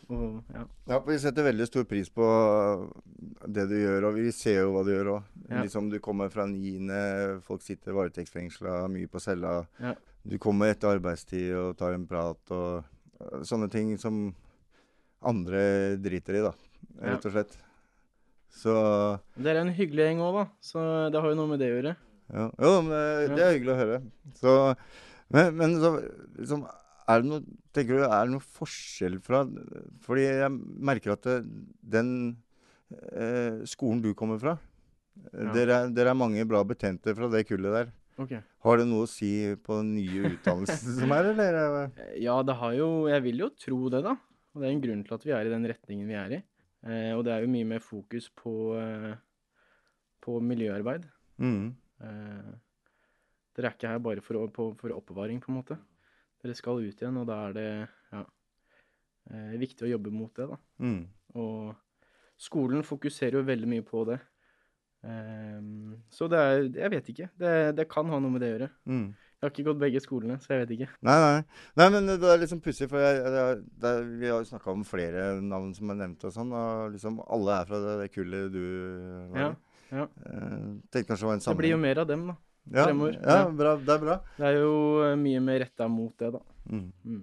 Og, 0.08 0.38
ja. 0.56 0.64
Ja, 0.88 1.00
Vi 1.04 1.18
setter 1.20 1.44
veldig 1.50 1.68
stor 1.68 1.84
pris 1.90 2.08
på 2.08 2.28
det 3.52 3.68
du 3.68 3.76
gjør, 3.76 4.08
og 4.08 4.16
vi 4.22 4.32
ser 4.32 4.62
jo 4.62 4.72
hva 4.78 4.86
du 4.88 4.94
gjør 4.94 5.12
òg. 5.18 5.28
Ja. 5.50 5.66
Liksom, 5.66 5.92
du 5.92 6.00
kommer 6.04 6.32
fra 6.32 6.48
niende, 6.48 7.02
folk 7.44 7.66
sitter 7.66 7.98
varetektsfengsla, 7.98 8.80
mye 8.96 9.12
på 9.12 9.20
cella. 9.20 9.60
Ja. 9.84 9.92
Du 10.24 10.40
kommer 10.40 10.72
etter 10.72 10.96
arbeidstid 10.96 11.52
og 11.60 11.76
tar 11.80 12.00
en 12.00 12.08
prat 12.08 12.56
og 12.56 13.44
sånne 13.48 13.68
ting 13.74 13.98
som 14.00 14.30
andre 15.28 15.98
driter 16.00 16.40
i, 16.40 16.48
da. 16.48 16.56
rett 17.04 17.28
og 17.28 17.36
slett. 17.36 17.60
Så 18.54 18.74
Dere 19.38 19.60
er 19.62 19.66
en 19.68 19.74
hyggelig 19.78 20.08
gjeng 20.08 20.22
òg, 20.26 20.38
da. 20.42 20.46
Så 20.64 20.82
det 21.14 21.22
har 21.22 21.30
jo 21.34 21.38
noe 21.40 21.52
med 21.52 21.60
det 21.62 21.70
å 21.72 21.76
gjøre. 21.78 21.96
ja. 22.34 22.48
Jo, 22.64 22.72
men 22.82 22.92
det, 22.96 23.36
det 23.38 23.44
er 23.46 23.54
hyggelig 23.58 23.74
å 23.76 23.80
høre. 23.82 24.00
Så, 24.40 24.54
men, 25.34 25.52
men 25.60 25.76
så 25.82 25.92
liksom, 26.40 26.66
er 27.08 27.22
det 27.24 27.32
noe 27.34 27.44
Tenker 27.78 28.00
du 28.00 28.04
er 28.08 28.24
det 28.26 28.32
noe 28.34 28.42
forskjell 28.58 29.20
fra 29.22 29.44
Fordi 30.02 30.24
jeg 30.26 30.50
merker 30.90 31.14
at 31.14 31.28
det, 31.28 31.36
den 31.86 32.08
eh, 33.14 33.60
skolen 33.70 34.02
du 34.02 34.14
kommer 34.18 34.40
fra 34.42 34.56
Ja. 35.34 35.52
dere, 35.54 35.78
er, 35.84 35.92
dere 35.94 36.12
er 36.14 36.18
mange 36.18 36.42
bra 36.50 36.64
betjenter 36.66 37.16
fra 37.18 37.30
det 37.34 37.44
kullet 37.50 37.74
der. 37.74 37.88
Okay. 38.22 38.42
Har 38.66 38.78
det 38.82 38.88
noe 38.90 39.06
å 39.06 39.10
si 39.10 39.30
på 39.66 39.78
den 39.80 39.96
nye 40.00 40.32
utdannelsen 40.34 40.98
som 41.04 41.14
er, 41.14 41.32
eller? 41.36 41.58
Ja, 42.28 42.36
det 42.46 42.56
har 42.58 42.74
jo 42.78 42.90
Jeg 43.12 43.24
vil 43.28 43.44
jo 43.46 43.50
tro 43.62 43.80
det, 43.94 44.02
da. 44.06 44.16
Og 44.54 44.62
det 44.64 44.70
er 44.72 44.74
en 44.76 44.82
grunn 44.84 45.04
til 45.06 45.18
at 45.18 45.26
vi 45.26 45.34
er 45.38 45.46
i 45.50 45.54
den 45.54 45.66
retningen 45.70 46.10
vi 46.10 46.18
er 46.18 46.36
i. 46.40 46.44
Eh, 46.88 47.12
og 47.16 47.26
det 47.28 47.34
er 47.34 47.44
jo 47.44 47.52
mye 47.52 47.68
mer 47.68 47.84
fokus 47.84 48.30
på, 48.32 48.54
eh, 48.80 49.14
på 50.24 50.40
miljøarbeid. 50.44 51.08
Mm. 51.44 51.76
Eh, 52.08 52.54
dere 53.58 53.70
er 53.72 53.76
ikke 53.76 53.92
her 53.92 54.02
bare 54.04 54.24
for, 54.24 54.48
på, 54.54 54.70
for 54.80 54.96
oppbevaring, 54.96 55.42
på 55.44 55.52
en 55.52 55.60
måte. 55.60 55.78
Dere 56.44 56.56
skal 56.56 56.84
ut 56.84 57.02
igjen, 57.02 57.20
og 57.20 57.28
da 57.30 57.42
er 57.48 57.58
det 57.58 57.70
ja, 58.14 58.24
eh, 59.34 59.54
viktig 59.60 59.88
å 59.88 59.92
jobbe 59.96 60.14
mot 60.14 60.34
det, 60.38 60.48
da. 60.54 60.60
Mm. 60.86 61.04
Og 61.42 61.76
skolen 62.38 62.86
fokuserer 62.86 63.40
jo 63.40 63.48
veldig 63.48 63.70
mye 63.72 63.86
på 63.86 64.06
det. 64.08 64.20
Ehm, 65.06 65.98
så 66.10 66.28
det 66.28 66.40
er 66.40 66.64
Jeg 66.74 66.92
vet 66.92 67.10
ikke. 67.14 67.30
Det, 67.38 67.54
det 67.78 67.90
kan 67.90 68.10
ha 68.10 68.20
noe 68.20 68.34
med 68.34 68.42
det 68.42 68.50
å 68.50 68.56
gjøre. 68.56 68.70
Mm. 68.90 69.08
Jeg 69.38 69.46
har 69.46 69.52
ikke 69.54 69.64
gått 69.68 69.80
begge 69.84 70.00
skolene, 70.02 70.36
så 70.42 70.56
jeg 70.56 70.64
vet 70.64 70.72
ikke. 70.74 70.88
Nei, 71.06 71.16
nei. 71.22 71.42
nei, 71.78 71.86
men 71.94 72.08
det 72.10 72.26
er 72.26 72.40
liksom 72.42 72.58
pussig, 72.66 72.88
for 72.90 72.98
jeg, 73.04 73.20
jeg, 73.22 73.60
det 73.84 73.92
er, 73.92 74.08
vi 74.18 74.32
har 74.32 74.40
jo 74.42 74.48
snakka 74.50 74.72
om 74.74 74.82
flere 74.88 75.28
navn 75.46 75.76
som 75.78 75.92
er 75.94 76.00
nevnt 76.00 76.26
og 76.26 76.34
sånn, 76.34 76.56
og 76.58 76.96
liksom 76.96 77.20
alle 77.22 77.60
er 77.62 77.70
fra 77.70 77.82
det, 77.84 77.94
det 78.02 78.08
kullet 78.16 78.48
du 78.56 78.64
var 79.36 79.44
Ja, 79.44 79.50
i. 79.52 80.00
ja. 80.00 80.08
Eh, 80.26 80.66
tenkte 80.90 81.12
kanskje 81.12 81.22
det 81.22 81.30
var 81.30 81.38
en 81.38 81.46
Det 81.46 81.58
blir 81.62 81.76
jo 81.76 81.80
mer 81.86 82.02
av 82.02 82.10
dem, 82.10 82.24
da. 82.32 82.36
ja, 82.74 82.88
fremover. 82.90 83.14
Ja, 83.22 83.36
Ja. 83.44 83.50
bra, 83.62 83.76
det 83.78 83.94
er 83.94 84.02
bra. 84.08 84.16
Det 84.40 84.48
er 84.50 84.58
jo 84.58 84.74
eh, 85.06 85.16
mye 85.28 85.44
mer 85.52 85.60
retta 85.68 85.88
mot 85.88 86.18
det, 86.18 86.32
da. 86.34 86.42
Mm. 86.74 86.88
Mm. 87.06 87.22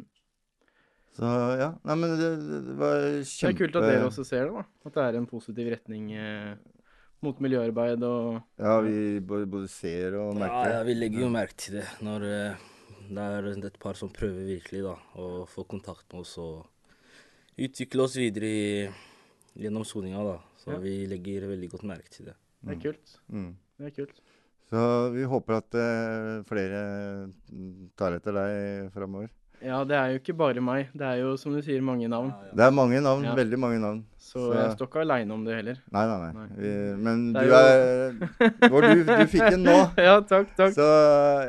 Så 1.19 1.33
ja. 1.59 1.69
Nei, 1.87 1.95
men 1.99 2.15
det, 2.19 2.31
det 2.71 2.77
var 2.79 2.95
Det 3.11 3.51
er 3.51 3.59
kult 3.59 3.77
at 3.83 3.85
dere 3.91 4.07
også 4.07 4.25
ser 4.27 4.47
det, 4.49 4.55
da. 4.55 4.65
At 4.87 4.95
det 4.97 5.03
er 5.09 5.19
en 5.19 5.27
positiv 5.31 5.69
retning 5.75 6.13
eh, 6.15 6.55
mot 7.25 7.41
miljøarbeid 7.45 8.05
og 8.07 8.39
Ja, 8.61 8.77
vi 8.85 9.19
både, 9.25 9.67
ser 9.73 10.17
og 10.21 10.37
merker 10.39 10.69
det. 10.69 10.77
ja, 10.77 10.83
vi 10.89 10.95
legger 10.99 11.25
jo 11.25 11.33
merke 11.33 11.57
til 11.65 11.79
det 11.81 11.87
når 12.05 12.27
eh, 12.29 12.63
det 13.15 13.25
er 13.25 13.49
et 13.69 13.81
par 13.83 13.99
som 13.99 14.13
prøver 14.13 14.47
virkelig 14.49 14.85
da, 14.87 14.95
å 15.21 15.45
få 15.51 15.65
kontakt 15.69 16.07
med 16.13 16.23
oss 16.25 16.37
og 16.41 16.65
utvikle 17.61 18.07
oss 18.07 18.17
videre 18.17 18.49
i, 18.49 18.89
gjennom 19.61 19.85
soninga. 19.87 20.23
da. 20.25 20.39
Så 20.59 20.73
Ja. 20.73 20.79
vi 20.81 21.07
legger 21.07 21.49
veldig 21.51 21.69
godt 21.71 21.85
merke 21.85 22.11
til 22.11 22.27
det. 22.31 22.35
Det 22.65 22.77
er 22.77 22.81
kult. 22.81 23.19
Mm. 23.29 23.51
Det 23.79 23.87
er 23.87 23.95
kult. 23.99 24.21
Så 24.71 25.13
vi 25.13 25.27
håper 25.29 25.59
at 25.61 25.75
uh, 25.77 26.43
flere 26.49 26.81
mm, 27.53 27.91
tar 27.97 28.17
etter 28.17 28.33
deg 28.33 28.91
framover. 28.95 29.29
Ja, 29.65 29.83
det 29.89 29.97
er 29.97 30.11
jo 30.13 30.19
ikke 30.21 30.35
bare 30.37 30.61
meg. 30.61 30.91
Det 30.93 31.07
er 31.09 31.23
jo, 31.23 31.37
som 31.41 31.55
du 31.57 31.63
sier, 31.65 31.81
mange 31.85 32.09
navn. 32.11 32.33
Det 32.53 32.65
er 32.67 32.75
mange 32.75 33.01
navn. 33.01 33.25
Ja. 33.25 33.35
Veldig 33.39 33.59
mange 33.59 33.79
navn. 33.81 34.03
Så 34.25 34.49
jeg 34.57 34.71
står 34.75 34.89
ikke 34.89 35.01
aleine 35.05 35.35
om 35.37 35.43
det 35.47 35.55
heller. 35.55 35.77
Nei, 35.95 36.03
nei, 36.09 36.15
nei. 36.19 36.31
Nei. 36.35 36.47
Vi, 36.59 36.71
men 37.07 37.21
er 37.37 37.45
du 37.45 37.51
jo- 37.51 37.59
er 37.61 38.71
Hvor 38.73 38.81
du, 38.83 39.03
du 39.05 39.27
fikk 39.31 39.45
den 39.55 39.63
nå. 39.69 39.75
ja, 40.09 40.15
takk, 40.27 40.49
takk. 40.59 40.73
Så 40.75 40.87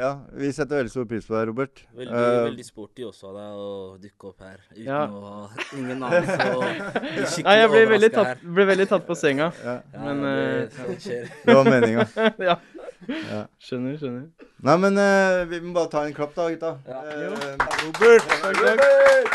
ja, 0.02 0.12
vi 0.38 0.52
setter 0.54 0.82
veldig 0.84 0.92
stor 0.94 1.08
pris 1.10 1.26
på 1.26 1.34
deg, 1.38 1.48
Robert. 1.50 1.82
Veldig, 1.96 2.14
uh, 2.14 2.44
veldig 2.50 2.66
sporty 2.68 3.08
også 3.08 3.32
av 3.32 3.40
deg 3.40 3.64
å 3.64 3.70
dukke 4.04 4.30
opp 4.30 4.46
her 4.46 4.60
uten 4.76 4.84
Ja. 4.86 5.00
å 5.08 5.24
ha 5.24 5.66
ingen 5.80 6.04
anelse. 6.04 6.38
og 6.52 6.62
bli 6.68 7.26
skikkelig 7.26 7.48
Nei, 7.50 7.56
jeg 7.64 7.72
ble 7.74 7.84
veldig, 7.96 8.12
tatt, 8.20 8.46
ble 8.60 8.68
veldig 8.74 8.88
tatt 8.94 9.08
på 9.10 9.18
senga. 9.24 9.50
ja, 9.64 9.76
Ja, 9.96 10.04
men, 10.06 10.22
det, 10.28 10.36
eh, 10.36 10.86
det 10.92 11.00
skjer. 11.08 11.34
det 11.48 11.58
var 11.62 11.72
meninga. 11.72 12.08
ja. 12.52 12.60
Ja. 13.10 13.42
Skjønner, 13.62 13.98
skjønner. 14.00 14.26
Nei, 14.66 14.78
men 14.82 14.98
uh, 14.98 15.44
vi 15.50 15.60
må 15.62 15.74
bare 15.76 15.92
ta 15.92 16.06
en 16.08 16.16
klapp, 16.16 16.34
da, 16.38 16.50
gutta. 16.54 16.72
Ja. 16.88 17.00
Uh, 17.04 17.36
Robert! 17.84 18.24
Takk, 18.30 18.42
takk. 18.42 18.62
Robert! 18.66 19.32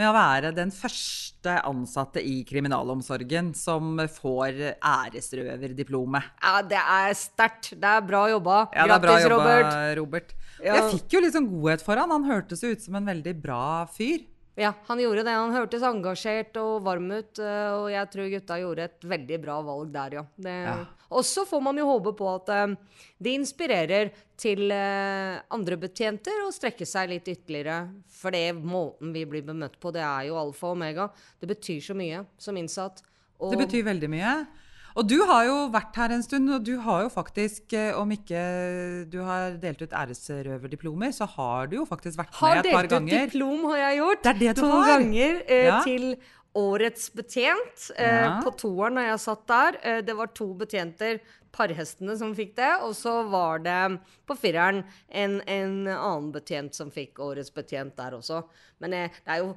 med 0.00 0.08
å 0.08 0.14
være 0.16 0.52
den 0.56 0.72
første 0.72 1.56
ansatte 1.68 2.22
i 2.24 2.40
kriminalomsorgen 2.48 3.52
som 3.56 4.00
får 4.16 4.58
æresrøverdiplomet. 4.76 6.32
Ja, 6.40 6.60
det 6.64 6.80
er 6.80 7.14
sterkt. 7.18 7.74
Det 7.80 7.92
er 7.94 8.04
bra 8.06 8.24
jobba. 8.32 8.62
Ja, 8.76 8.88
Grattis, 8.88 9.28
Robert. 9.32 9.72
Robert. 10.00 10.34
Ja. 10.60 10.76
Jeg 10.76 10.96
fikk 10.96 11.16
jo 11.16 11.24
litt 11.24 11.36
sånn 11.36 11.48
godhet 11.48 11.84
for 11.84 12.00
han. 12.00 12.12
Han 12.12 12.28
hørtes 12.28 12.64
ut 12.64 12.84
som 12.84 12.96
en 12.98 13.08
veldig 13.08 13.36
bra 13.40 13.62
fyr. 13.92 14.24
Ja, 14.58 14.72
han 14.86 15.00
gjorde 15.00 15.22
det. 15.24 15.34
Han 15.34 15.54
hørtes 15.54 15.84
engasjert 15.86 16.56
og 16.60 16.82
varm 16.84 17.06
ut, 17.12 17.38
eh, 17.38 17.68
og 17.76 17.86
jeg 17.92 18.08
tror 18.12 18.32
gutta 18.32 18.58
gjorde 18.60 18.88
et 18.88 19.06
veldig 19.12 19.38
bra 19.42 19.58
valg 19.64 19.92
der, 19.94 20.16
ja. 20.18 20.24
Det, 20.36 20.56
Og 21.10 21.24
så 21.26 21.44
får 21.46 21.62
man 21.62 21.78
jo 21.78 21.86
håpe 21.88 22.12
på 22.18 22.26
at 22.32 22.50
eh, 22.54 22.74
det 23.18 23.36
inspirerer 23.38 24.10
til 24.40 24.70
uh, 24.72 25.36
andre 25.52 25.76
betjenter 25.76 26.38
å 26.46 26.52
strekke 26.54 26.86
seg 26.88 27.10
litt 27.12 27.26
ytterligere. 27.28 27.90
For 28.08 28.32
det 28.32 28.54
måten 28.56 29.12
vi 29.12 29.26
blir 29.28 29.44
bemøtt 29.44 29.76
på, 29.80 29.92
det 29.92 30.00
er 30.00 30.30
jo 30.30 30.38
alfa 30.40 30.70
og 30.70 30.78
omega. 30.78 31.10
Det 31.36 31.50
betyr 31.50 31.82
så 31.90 31.96
mye 31.98 32.22
som 32.40 32.56
innsatt. 32.56 33.02
Og 33.40 33.52
Det 33.52 33.60
betyr 33.66 33.84
veldig 33.84 34.08
mye. 34.12 34.32
Og 34.96 35.06
du 35.08 35.16
har 35.28 35.44
jo 35.46 35.56
vært 35.70 35.94
her 36.00 36.10
en 36.16 36.22
stund, 36.22 36.50
og 36.50 36.64
du 36.66 36.72
har 36.82 37.02
jo 37.04 37.08
faktisk, 37.14 37.72
eh, 37.78 37.92
om 37.94 38.10
ikke 38.10 38.40
du 39.10 39.20
har 39.22 39.52
delt 39.62 39.82
ut 39.82 39.92
æresrøverdiplomer, 39.92 41.12
så 41.14 41.28
har 41.36 41.66
du 41.70 41.76
jo 41.76 41.86
faktisk 41.86 42.18
vært 42.18 42.34
har 42.40 42.56
med 42.56 42.66
et 42.66 42.72
par 42.74 42.88
ganger. 42.90 43.12
Har 43.12 43.18
delt 43.20 43.30
ut 43.30 43.32
diplom, 43.32 43.64
har 43.70 43.78
jeg 43.84 43.98
gjort. 44.00 44.22
Det 44.22 44.30
er 44.34 44.38
det 44.40 44.54
du 44.56 44.60
to 44.62 44.70
har. 44.70 44.86
ganger 44.98 45.42
eh, 45.46 45.64
Ja. 45.66 45.80
til 45.84 46.16
Årets 46.54 47.10
betjent. 47.14 47.90
Eh, 47.96 48.22
Ja. 48.24 48.40
På 48.42 48.50
toeren 48.58 48.94
da 48.98 49.02
jeg 49.06 49.20
satt 49.20 49.46
der. 49.46 49.76
Eh, 49.84 50.00
det 50.02 50.16
var 50.16 50.26
to 50.34 50.52
betjenter, 50.54 51.20
parhestene, 51.52 52.16
som 52.18 52.34
fikk 52.34 52.56
det. 52.56 52.72
Og 52.82 52.94
så 52.94 53.28
var 53.30 53.58
det 53.58 54.00
på 54.26 54.36
fireren 54.36 54.84
en, 55.10 55.40
en 55.46 55.86
annen 55.86 56.32
betjent 56.32 56.74
som 56.74 56.90
fikk 56.90 57.18
Årets 57.22 57.50
betjent 57.54 57.94
der 57.96 58.10
også. 58.18 58.42
Men 58.80 58.92
eh, 58.94 59.08
det 59.24 59.28
er 59.36 59.38
jo 59.44 59.54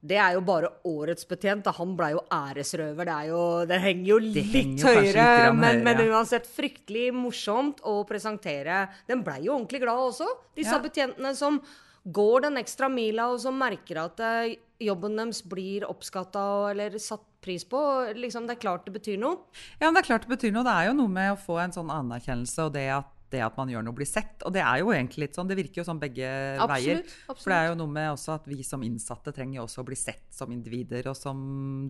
det 0.00 0.16
er 0.22 0.36
jo 0.36 0.40
bare 0.46 0.68
årets 0.86 1.26
betjent. 1.26 1.64
da. 1.66 1.72
Han 1.74 1.96
blei 1.98 2.12
jo 2.12 2.20
æresrøver. 2.30 3.04
Det, 3.08 3.16
jo, 3.32 3.40
det 3.66 3.80
henger 3.82 4.06
jo 4.12 4.18
litt 4.22 4.52
henger 4.52 4.94
høyere. 4.94 5.26
litt 5.50 5.58
men, 5.58 5.82
men 5.82 6.02
uansett 6.06 6.46
fryktelig 6.46 7.08
morsomt 7.16 7.80
å 7.82 8.04
presentere. 8.06 8.84
Den 9.10 9.24
blei 9.26 9.40
jo 9.48 9.56
ordentlig 9.56 9.80
glad 9.82 9.98
også, 10.12 10.28
disse 10.54 10.76
Ja. 10.76 10.78
betjentene 10.84 11.34
som 11.34 11.58
går 12.06 12.46
den 12.46 12.56
ekstra 12.62 12.88
mila, 12.88 13.26
og 13.34 13.40
som 13.42 13.58
merker 13.58 13.98
at 14.04 14.20
eh, 14.22 14.54
jobben 14.80 15.16
deres 15.18 15.42
blir 15.42 15.82
oppskatta 15.84 16.70
eller 16.70 16.94
satt 17.02 17.24
pris 17.42 17.64
på. 17.68 17.78
Liksom, 18.16 18.46
det 18.46 18.56
er 18.56 18.62
klart 18.62 18.86
det 18.86 18.94
betyr 18.94 19.18
noe. 19.18 19.42
Ja, 19.80 19.90
men 19.90 19.98
det 19.98 20.04
er 20.06 20.08
klart 20.14 20.24
det 20.28 20.32
betyr 20.38 20.54
noe. 20.54 20.64
Det 20.64 20.72
er 20.78 20.86
jo 20.88 20.94
noe 21.02 21.08
med 21.12 21.34
å 21.34 21.38
få 21.42 21.58
en 21.62 21.74
sånn 21.74 21.90
anerkjennelse 21.92 22.64
og 22.70 22.72
det 22.78 22.86
at, 23.02 23.10
det 23.32 23.42
at 23.44 23.56
man 23.58 23.70
gjør 23.72 23.84
noe, 23.86 23.96
blir 23.96 24.08
sett. 24.08 24.42
Og 24.48 24.54
det 24.54 24.62
er 24.64 24.80
jo 24.82 24.92
egentlig 24.94 25.26
litt 25.26 25.38
sånn, 25.38 25.48
det 25.50 25.58
virker 25.58 25.82
jo 25.82 25.86
sånn 25.88 26.00
begge 26.02 26.28
veier. 26.70 27.02
Absolutt, 27.04 27.42
For 27.42 27.52
det 27.52 27.58
er 27.58 27.68
jo 27.70 27.78
noe 27.82 27.92
med 27.98 28.10
også 28.14 28.34
at 28.38 28.48
vi 28.50 28.62
som 28.66 28.84
innsatte 28.86 29.34
trenger 29.36 29.60
jo 29.60 29.66
også 29.66 29.82
å 29.84 29.88
bli 29.88 29.98
sett 29.98 30.26
som 30.34 30.52
individer 30.54 31.10
og 31.10 31.16
som 31.18 31.38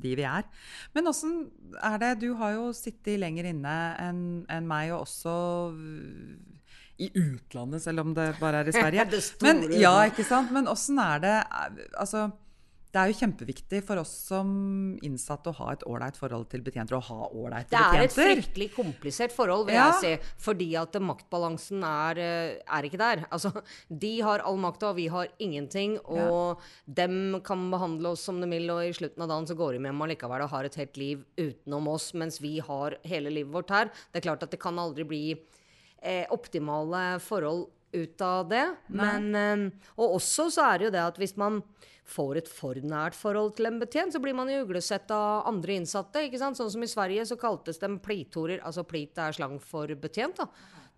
de 0.02 0.14
vi 0.18 0.26
er. 0.28 0.48
Men 0.96 1.10
åssen 1.12 1.40
er 1.82 1.98
det 2.02 2.12
Du 2.24 2.32
har 2.40 2.56
jo 2.56 2.70
sittet 2.76 3.20
lenger 3.22 3.50
inne 3.52 3.76
enn 4.02 4.22
en 4.48 4.68
meg, 4.68 4.92
og 4.96 5.06
også 5.06 5.36
i 6.98 7.08
utlandet, 7.14 7.82
selv 7.84 8.02
om 8.02 8.14
det 8.16 8.32
bare 8.40 8.64
er 8.64 8.70
i 8.70 8.74
Sverige. 8.80 9.06
Men, 9.46 9.62
ja, 9.78 9.94
ikke 10.10 10.26
sant? 10.26 10.50
Men 10.54 10.66
åssen 10.70 10.98
er 10.98 11.22
det 11.22 11.36
Altså, 11.94 12.28
det 12.88 13.00
er 13.02 13.10
jo 13.12 13.18
kjempeviktig 13.18 13.82
for 13.84 14.00
oss 14.00 14.10
som 14.30 14.48
innsatte 15.04 15.50
å 15.50 15.56
ha 15.58 15.72
et 15.74 15.82
ålreit 15.84 16.16
forhold 16.16 16.46
til 16.48 16.62
betjenter, 16.64 16.96
og 16.96 17.04
ha 17.10 17.26
ålreite 17.36 17.68
Det 17.74 17.82
er 17.82 18.04
et 18.06 18.14
fryktelig 18.16 18.68
komplisert 18.74 19.34
forhold, 19.34 19.66
vil 19.66 19.74
Ja. 19.76 19.90
jeg 20.00 20.20
si. 20.20 20.28
Fordi 20.40 20.68
at 20.80 20.92
maktbalansen 21.04 21.84
er, 21.84 22.18
eh, 22.18 22.56
er 22.66 22.82
ikke 22.88 22.96
der. 22.98 23.26
Altså, 23.32 23.52
de 23.90 24.20
har 24.24 24.40
all 24.40 24.56
makta, 24.56 24.88
og 24.90 24.96
vi 24.96 25.06
har 25.08 25.28
ingenting. 25.38 25.98
Og 26.08 26.58
dem 26.88 27.40
kan 27.44 27.70
behandle 27.70 28.08
oss 28.16 28.24
som 28.24 28.40
de 28.40 28.48
vil, 28.48 28.70
og 28.70 28.80
i 28.88 28.92
slutten 28.96 29.20
av 29.22 29.28
dagen 29.28 29.46
så 29.46 29.54
går 29.56 29.76
de 29.76 29.84
hjem 29.84 30.00
allikevel 30.08 30.42
og 30.42 30.50
har 30.50 30.64
et 30.64 30.74
helt 30.80 30.96
liv 30.96 31.24
utenom 31.36 31.88
oss, 31.88 32.12
mens 32.14 32.40
vi 32.40 32.58
har 32.60 32.96
hele 33.04 33.28
livet 33.30 33.52
vårt 33.52 33.68
her. 33.68 33.90
Det 34.12 34.22
er 34.24 34.28
klart 34.30 34.42
at 34.42 34.50
det 34.50 34.60
kan 34.60 34.78
aldri 34.78 35.04
bli 35.04 35.24
eh, 36.02 36.24
optimale 36.30 37.18
forhold 37.20 37.68
ut 37.92 38.24
av 38.24 38.48
det. 38.50 38.64
Men, 38.88 39.34
eh, 39.34 39.90
og 39.96 40.18
også 40.18 40.48
så 40.52 40.72
er 40.72 40.78
det 40.78 40.88
jo 40.88 40.94
det 40.96 41.04
at 41.04 41.20
hvis 41.20 41.36
man 41.40 41.62
får 42.08 42.40
et 42.40 42.48
for 42.48 42.78
nært 42.80 43.16
forhold 43.16 43.54
til 43.58 43.68
en 43.68 43.80
betjent, 43.80 44.14
så 44.14 44.20
blir 44.22 44.36
man 44.36 44.48
jo 44.48 44.62
uglesett 44.64 45.10
av 45.12 45.46
andre 45.50 45.76
innsatte. 45.76 46.24
ikke 46.24 46.40
sant? 46.40 46.56
Sånn 46.56 46.72
som 46.72 46.82
i 46.82 46.88
Sverige 46.88 47.26
så 47.28 47.36
kaltes 47.40 47.80
dem 47.82 47.98
plitorer. 48.00 48.62
Altså 48.64 48.86
plit 48.88 49.18
er 49.18 49.36
slang 49.36 49.58
for 49.60 49.92
betjent. 49.94 50.40
da. 50.40 50.48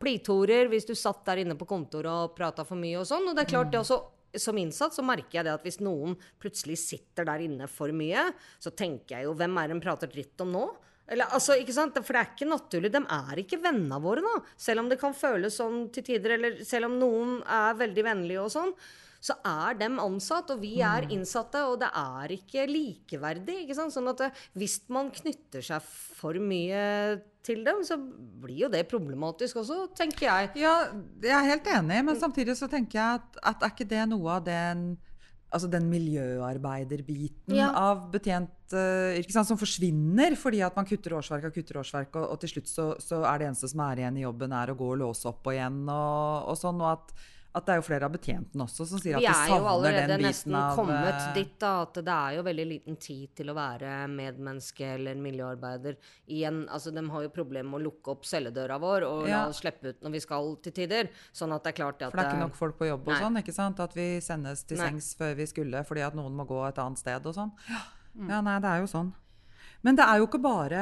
Plitorer 0.00 0.70
hvis 0.70 0.86
du 0.86 0.94
satt 0.94 1.24
der 1.26 1.42
inne 1.42 1.58
på 1.58 1.66
kontoret 1.68 2.08
og 2.08 2.36
prata 2.36 2.64
for 2.64 2.78
mye 2.78 3.02
og 3.02 3.06
sånn. 3.10 3.28
Og 3.28 3.36
det 3.36 3.44
er 3.44 3.52
klart 3.56 3.72
det 3.72 3.82
også 3.82 4.00
som 4.38 4.58
innsatt 4.58 4.94
så 4.94 5.02
merker 5.02 5.40
jeg 5.40 5.48
det 5.48 5.56
at 5.56 5.64
hvis 5.66 5.80
noen 5.82 6.14
plutselig 6.38 6.78
sitter 6.78 7.26
der 7.26 7.42
inne 7.42 7.66
for 7.70 7.90
mye, 7.90 8.28
så 8.62 8.70
tenker 8.70 9.16
jeg 9.16 9.26
jo 9.26 9.34
hvem 9.34 9.58
er 9.58 9.68
det 9.68 9.76
de 9.76 9.84
prater 9.84 10.12
dritt 10.12 10.44
om 10.44 10.54
nå? 10.54 10.64
Eller, 11.10 11.26
altså, 11.34 11.56
ikke 11.58 11.74
sant? 11.74 11.98
For 12.06 12.14
det 12.14 12.22
er 12.22 12.32
ikke 12.34 12.50
naturlig. 12.50 12.92
De 12.94 13.02
er 13.02 13.42
ikke 13.42 13.60
vennene 13.62 14.00
våre, 14.02 14.22
da. 14.24 14.54
Selv 14.60 14.84
om 14.84 14.90
det 14.90 15.00
kan 15.00 15.16
føles 15.16 15.58
sånn 15.58 15.88
til 15.94 16.06
tider, 16.06 16.36
eller 16.38 16.60
selv 16.66 16.90
om 16.90 16.98
noen 17.00 17.38
er 17.50 17.78
veldig 17.80 18.06
vennlige 18.06 18.44
og 18.44 18.52
sånn. 18.54 18.74
Så 19.20 19.34
er 19.44 19.76
dem 19.76 19.98
ansatt, 20.00 20.48
og 20.54 20.62
vi 20.62 20.78
er 20.86 21.04
innsatte, 21.12 21.60
og 21.68 21.82
det 21.82 21.90
er 21.98 22.32
ikke 22.38 22.64
likeverdig. 22.70 23.58
ikke 23.64 23.76
sant? 23.76 23.92
Sånn 23.92 24.08
at 24.14 24.22
hvis 24.56 24.78
man 24.88 25.10
knytter 25.12 25.66
seg 25.66 25.84
for 25.84 26.38
mye 26.40 27.18
til 27.44 27.60
dem, 27.66 27.82
så 27.84 27.98
blir 28.00 28.66
jo 28.66 28.72
det 28.72 28.86
problematisk 28.88 29.60
også, 29.60 29.90
tenker 29.98 30.28
jeg. 30.28 30.50
Ja, 30.62 30.74
jeg 31.24 31.36
er 31.36 31.52
helt 31.52 31.68
enig, 31.74 32.00
men 32.06 32.18
samtidig 32.20 32.56
så 32.56 32.68
tenker 32.70 33.00
jeg 33.00 33.20
at, 33.20 33.40
at 33.52 33.64
er 33.66 33.74
ikke 33.74 33.88
det 33.92 34.06
noe 34.08 34.38
av 34.38 34.44
den 34.46 34.90
Altså 35.50 35.66
den 35.70 35.88
miljøarbeiderbiten 35.90 37.56
Ja. 37.56 37.70
av 37.74 38.04
betjent 38.12 38.74
uh, 38.74 39.16
ikke 39.18 39.34
sant, 39.34 39.48
som 39.48 39.58
forsvinner 39.58 40.36
fordi 40.38 40.60
at 40.62 40.76
man 40.78 40.86
kutter 40.86 41.16
årsverk 41.18 41.48
og 41.48 41.56
kutter 41.56 41.80
årsverk, 41.82 42.14
og, 42.20 42.28
og 42.34 42.40
til 42.42 42.52
slutt 42.54 42.70
så, 42.70 42.86
så 43.02 43.22
er 43.26 43.38
det 43.42 43.48
eneste 43.50 43.70
som 43.72 43.82
er 43.88 44.04
igjen 44.04 44.20
i 44.20 44.24
jobben, 44.26 44.54
er 44.54 44.70
å 44.70 44.78
gå 44.78 44.92
og 44.94 45.00
låse 45.02 45.26
opp 45.30 45.46
og 45.50 45.56
igjen 45.56 45.82
og, 45.88 46.50
og 46.52 46.58
sånn. 46.60 46.80
Og 46.84 46.92
at, 46.94 47.14
at 47.52 47.66
det 47.66 47.72
er 47.74 47.78
jo 47.80 47.82
flere 47.82 48.06
av 48.06 48.12
betjentene 48.14 48.62
også 48.62 48.84
som 48.86 49.00
sier 49.02 49.16
at 49.18 49.22
Vi 49.22 49.26
de 49.26 49.32
er 49.32 49.48
jo 49.50 49.54
savner 49.56 49.70
allerede 49.72 50.06
den 50.06 50.20
biten 50.20 50.26
nesten 50.28 50.54
av 50.54 50.76
kommet 50.78 51.16
eh, 51.16 51.32
dit 51.34 51.54
da, 51.58 51.70
at 51.82 51.94
det 52.06 52.14
er 52.14 52.36
jo 52.36 52.44
veldig 52.46 52.66
liten 52.70 52.96
tid 53.02 53.32
til 53.40 53.50
å 53.50 53.54
være 53.58 53.94
medmenneske 54.12 54.86
eller 54.94 55.18
miljøarbeider. 55.18 55.96
Igjen, 56.30 56.60
altså 56.70 56.92
De 56.94 57.02
har 57.10 57.22
jo 57.26 57.32
problemer 57.34 57.68
med 57.72 57.80
å 57.80 57.84
lukke 57.88 58.14
opp 58.14 58.24
celledøra 58.30 58.78
vår 58.78 59.06
og 59.08 59.26
la 59.28 59.42
oss 59.48 59.58
slippe 59.64 59.90
ut 59.94 60.02
når 60.06 60.14
vi 60.14 60.20
skal 60.22 60.52
til 60.62 60.76
tider. 60.78 61.10
Sånn 61.32 61.52
at 61.56 61.64
det 61.66 61.72
er 61.74 61.78
klart 61.82 62.02
at 62.06 62.12
For 62.12 62.20
det 62.20 62.26
er 62.26 62.34
ikke 62.36 62.44
nok 62.46 62.58
folk 62.60 62.78
på 62.78 62.86
jobb 62.92 63.08
og 63.08 63.14
Nei. 63.16 63.20
sånn, 63.24 63.40
ikke 63.42 63.56
sant? 63.56 63.80
At 63.80 63.96
vi 63.98 64.08
sendes 64.22 64.62
til 64.64 64.78
Nei. 64.78 64.90
sengs 64.92 65.14
før 65.18 65.34
vi 65.42 65.46
skulle 65.50 65.82
fordi 65.90 66.06
at 66.06 66.14
noen 66.14 66.36
må 66.38 66.46
gå 66.46 66.62
et 66.68 66.78
annet 66.78 66.98
sted 67.02 67.26
og 67.26 67.34
sånn. 67.34 67.50
Ja, 67.68 67.82
Mm. 68.10 68.26
ja 68.28 68.40
nei, 68.42 68.56
det 68.58 68.66
er 68.66 68.80
jo 68.82 68.86
sånn. 68.90 69.12
Men 69.82 69.96
det 69.96 70.04
er 70.04 70.18
jo 70.20 70.26
ikke 70.28 70.42
bare 70.44 70.80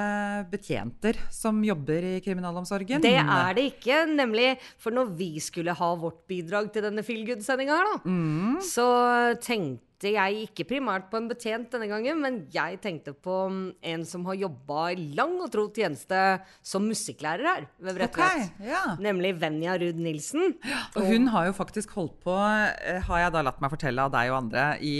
betjenter 0.51 1.19
som 1.31 1.61
jobber 1.63 2.03
i 2.03 2.21
kriminalomsorgen. 2.25 3.01
Det 3.05 3.15
er 3.21 3.53
det 3.55 3.67
ikke, 3.77 4.01
nemlig. 4.11 4.57
For 4.83 4.91
når 4.95 5.13
vi 5.19 5.29
skulle 5.45 5.75
ha 5.79 5.91
vårt 6.01 6.25
bidrag 6.31 6.73
til 6.75 6.83
denne 6.89 7.05
Feel 7.07 7.23
Good-sendinga 7.29 7.77
her, 7.79 7.93
da, 7.93 8.01
Mm. 8.11 8.57
så 8.65 8.89
tenkte 9.41 10.11
jeg 10.15 10.49
ikke 10.49 10.67
primært 10.71 11.09
på 11.11 11.17
en 11.19 11.29
betjent 11.31 11.71
denne 11.73 11.89
gangen, 11.91 12.21
men 12.23 12.37
jeg 12.55 12.81
tenkte 12.81 13.13
på 13.15 13.37
en 13.83 14.05
som 14.07 14.25
har 14.27 14.35
jobba 14.39 14.93
i 14.95 15.09
lang 15.15 15.33
og 15.43 15.51
tro 15.51 15.65
tjeneste 15.75 16.41
som 16.63 16.87
musikklærer 16.87 17.43
her 17.49 17.67
ved 17.83 17.99
Bredtvet. 17.99 18.19
Okay, 18.19 18.69
ja. 18.71 18.97
Nemlig 19.03 19.33
Venja 19.41 19.75
Ruud 19.79 19.99
Nilsen. 19.99 20.55
Og 20.95 21.03
hun 21.07 21.27
har 21.35 21.47
jo 21.47 21.53
faktisk 21.53 21.91
holdt 21.99 22.19
på, 22.23 22.35
eh, 22.35 23.01
har 23.01 23.19
jeg 23.25 23.33
da 23.33 23.43
latt 23.43 23.61
meg 23.61 23.71
fortelle 23.75 23.99
av 24.07 24.11
deg 24.15 24.31
og 24.31 24.39
andre, 24.45 24.69
i 24.83 24.97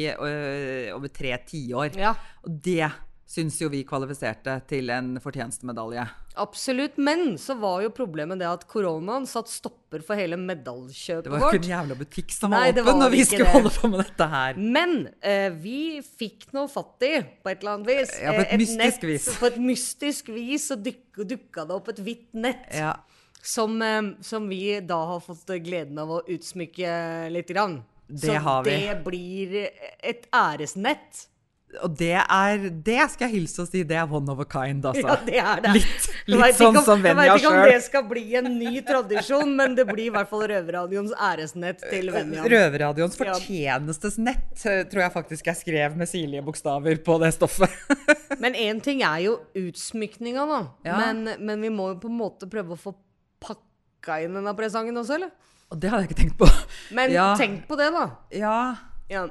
over 0.95 1.09
tre 1.15 1.37
tiår. 1.47 1.95
Ja. 1.99 2.15
Og 2.45 2.59
det 2.63 2.91
syns 3.29 3.59
jo 3.61 3.69
vi 3.69 3.83
kvalifiserte 3.85 4.55
til 4.71 4.89
en 4.93 5.19
fortjenestemedalje. 5.21 6.07
Absolutt. 6.41 6.97
Men 6.97 7.35
så 7.41 7.59
var 7.61 7.83
jo 7.85 7.91
problemet 7.93 8.41
det 8.41 8.47
at 8.49 8.65
koronaen 8.71 9.27
satt 9.29 9.51
stopper 9.53 10.05
for 10.07 10.17
hele 10.17 10.39
medaljekjøpet 10.41 11.27
Det 11.27 11.35
var 11.35 11.45
jo 11.45 11.51
ikke 11.51 11.61
en 11.61 11.69
jævla 11.75 11.99
butikk 11.99 12.33
som 12.33 12.55
var 12.55 12.71
åpen 12.73 13.03
når 13.03 13.13
vi 13.13 13.21
skulle 13.29 13.51
det. 13.51 13.55
holde 13.59 13.75
på 13.75 13.93
med 13.93 14.03
dette 14.05 14.31
her. 14.33 14.63
Men 14.79 14.97
eh, 15.21 15.51
vi 15.61 15.83
fikk 16.07 16.49
noe 16.57 16.73
fatt 16.73 17.05
i, 17.05 17.13
på 17.43 17.53
et 17.53 17.61
eller 17.61 17.77
annet 17.77 17.93
vis. 17.93 18.17
Ja, 18.17 18.33
på 18.33 18.47
et 18.47 18.57
et 18.57 18.65
mystisk 18.65 18.83
nett, 18.87 19.07
vis. 19.13 19.31
På 19.43 19.53
et 19.53 19.61
mystisk 19.69 20.33
vis 20.33 20.69
så 20.73 20.81
duk, 20.81 21.05
dukka 21.21 21.69
det 21.69 21.77
opp 21.77 21.93
et 21.93 22.03
hvitt 22.09 22.29
nett. 22.33 22.69
Ja. 22.73 22.97
Som, 23.45 23.81
eh, 23.85 24.03
som 24.25 24.49
vi 24.49 24.63
da 24.81 25.03
har 25.13 25.25
fått 25.25 25.53
gleden 25.67 26.01
av 26.01 26.17
å 26.17 26.25
utsmykke 26.25 26.99
litt. 27.35 27.53
Grann. 27.53 27.83
Det 28.09 28.31
så 28.31 28.41
har 28.41 28.65
vi. 28.65 28.73
det 28.73 29.03
blir 29.05 29.59
et 30.01 30.31
æresnett. 30.33 31.29
Og 31.85 31.93
det 32.01 32.15
er 32.17 32.63
Det 32.83 33.11
skal 33.13 33.29
jeg 33.29 33.35
hilse 33.43 33.61
og 33.61 33.69
si, 33.69 33.83
det 33.85 33.97
er 34.01 34.09
one 34.11 34.33
of 34.33 34.39
a 34.41 34.45
kind, 34.49 34.87
altså. 34.89 35.03
Ja, 35.05 35.17
det 35.27 35.37
er 35.37 35.61
det. 35.61 35.73
Litt, 35.77 36.07
litt 36.33 36.57
sånn 36.57 36.79
om- 36.81 36.85
som 36.87 37.03
Venja 37.05 37.27
Jeg 37.27 37.33
vet 37.35 37.43
ikke 37.43 37.51
om 37.53 37.69
det 37.69 37.83
skal 37.85 38.05
bli 38.09 38.23
en 38.41 38.49
ny 38.59 38.81
tradisjon, 38.89 39.53
men 39.57 39.75
det 39.77 39.85
blir 39.87 40.07
i 40.07 40.13
hvert 40.15 40.31
fall 40.31 40.47
Røverradioens 40.49 41.13
æresnett 41.13 41.83
til 41.91 42.09
Venja. 42.15 42.43
Røverradioens 42.49 43.19
fortjenestesnett, 43.21 44.41
nett 44.49 44.65
eh, 44.67 44.85
tror 44.89 45.03
jeg 45.05 45.13
faktisk 45.13 45.51
jeg 45.51 45.57
skrev 45.61 45.97
med 46.01 46.09
sirlige 46.09 46.43
bokstaver 46.47 47.03
på 47.05 47.19
det 47.21 47.35
stoffet. 47.37 47.69
Men 48.43 48.55
én 48.55 48.81
ting 48.83 49.03
er 49.03 49.19
jo 49.27 49.37
utsmykninga, 49.59 50.47
da. 50.49 50.61
Ja. 50.89 50.97
Men, 51.03 51.37
men 51.45 51.61
vi 51.65 51.69
må 51.75 51.91
jo 51.95 51.99
på 52.01 52.09
en 52.09 52.19
måte 52.19 52.49
prøve 52.51 52.77
å 52.77 52.79
få 52.81 52.95
pakka 53.43 54.23
inn 54.25 54.37
denne 54.39 54.55
presangen 54.57 54.97
også, 55.01 55.17
eller? 55.19 55.31
Og 55.73 55.81
det 55.83 55.91
hadde 55.91 56.07
jeg 56.07 56.11
ikke 56.13 56.21
tenkt 56.23 56.39
på. 56.41 56.49
Men 56.97 57.11
Ja. 57.13 57.35
tenk 57.37 57.67
på 57.69 57.77
det, 57.77 57.91
da. 57.93 58.07
Ja. 58.33 58.57
Ja. 59.11 59.27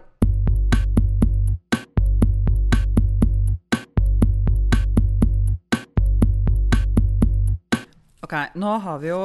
Ok, 8.28 8.36
nå 8.60 8.74
har 8.84 8.98
vi 9.00 9.08
jo 9.14 9.22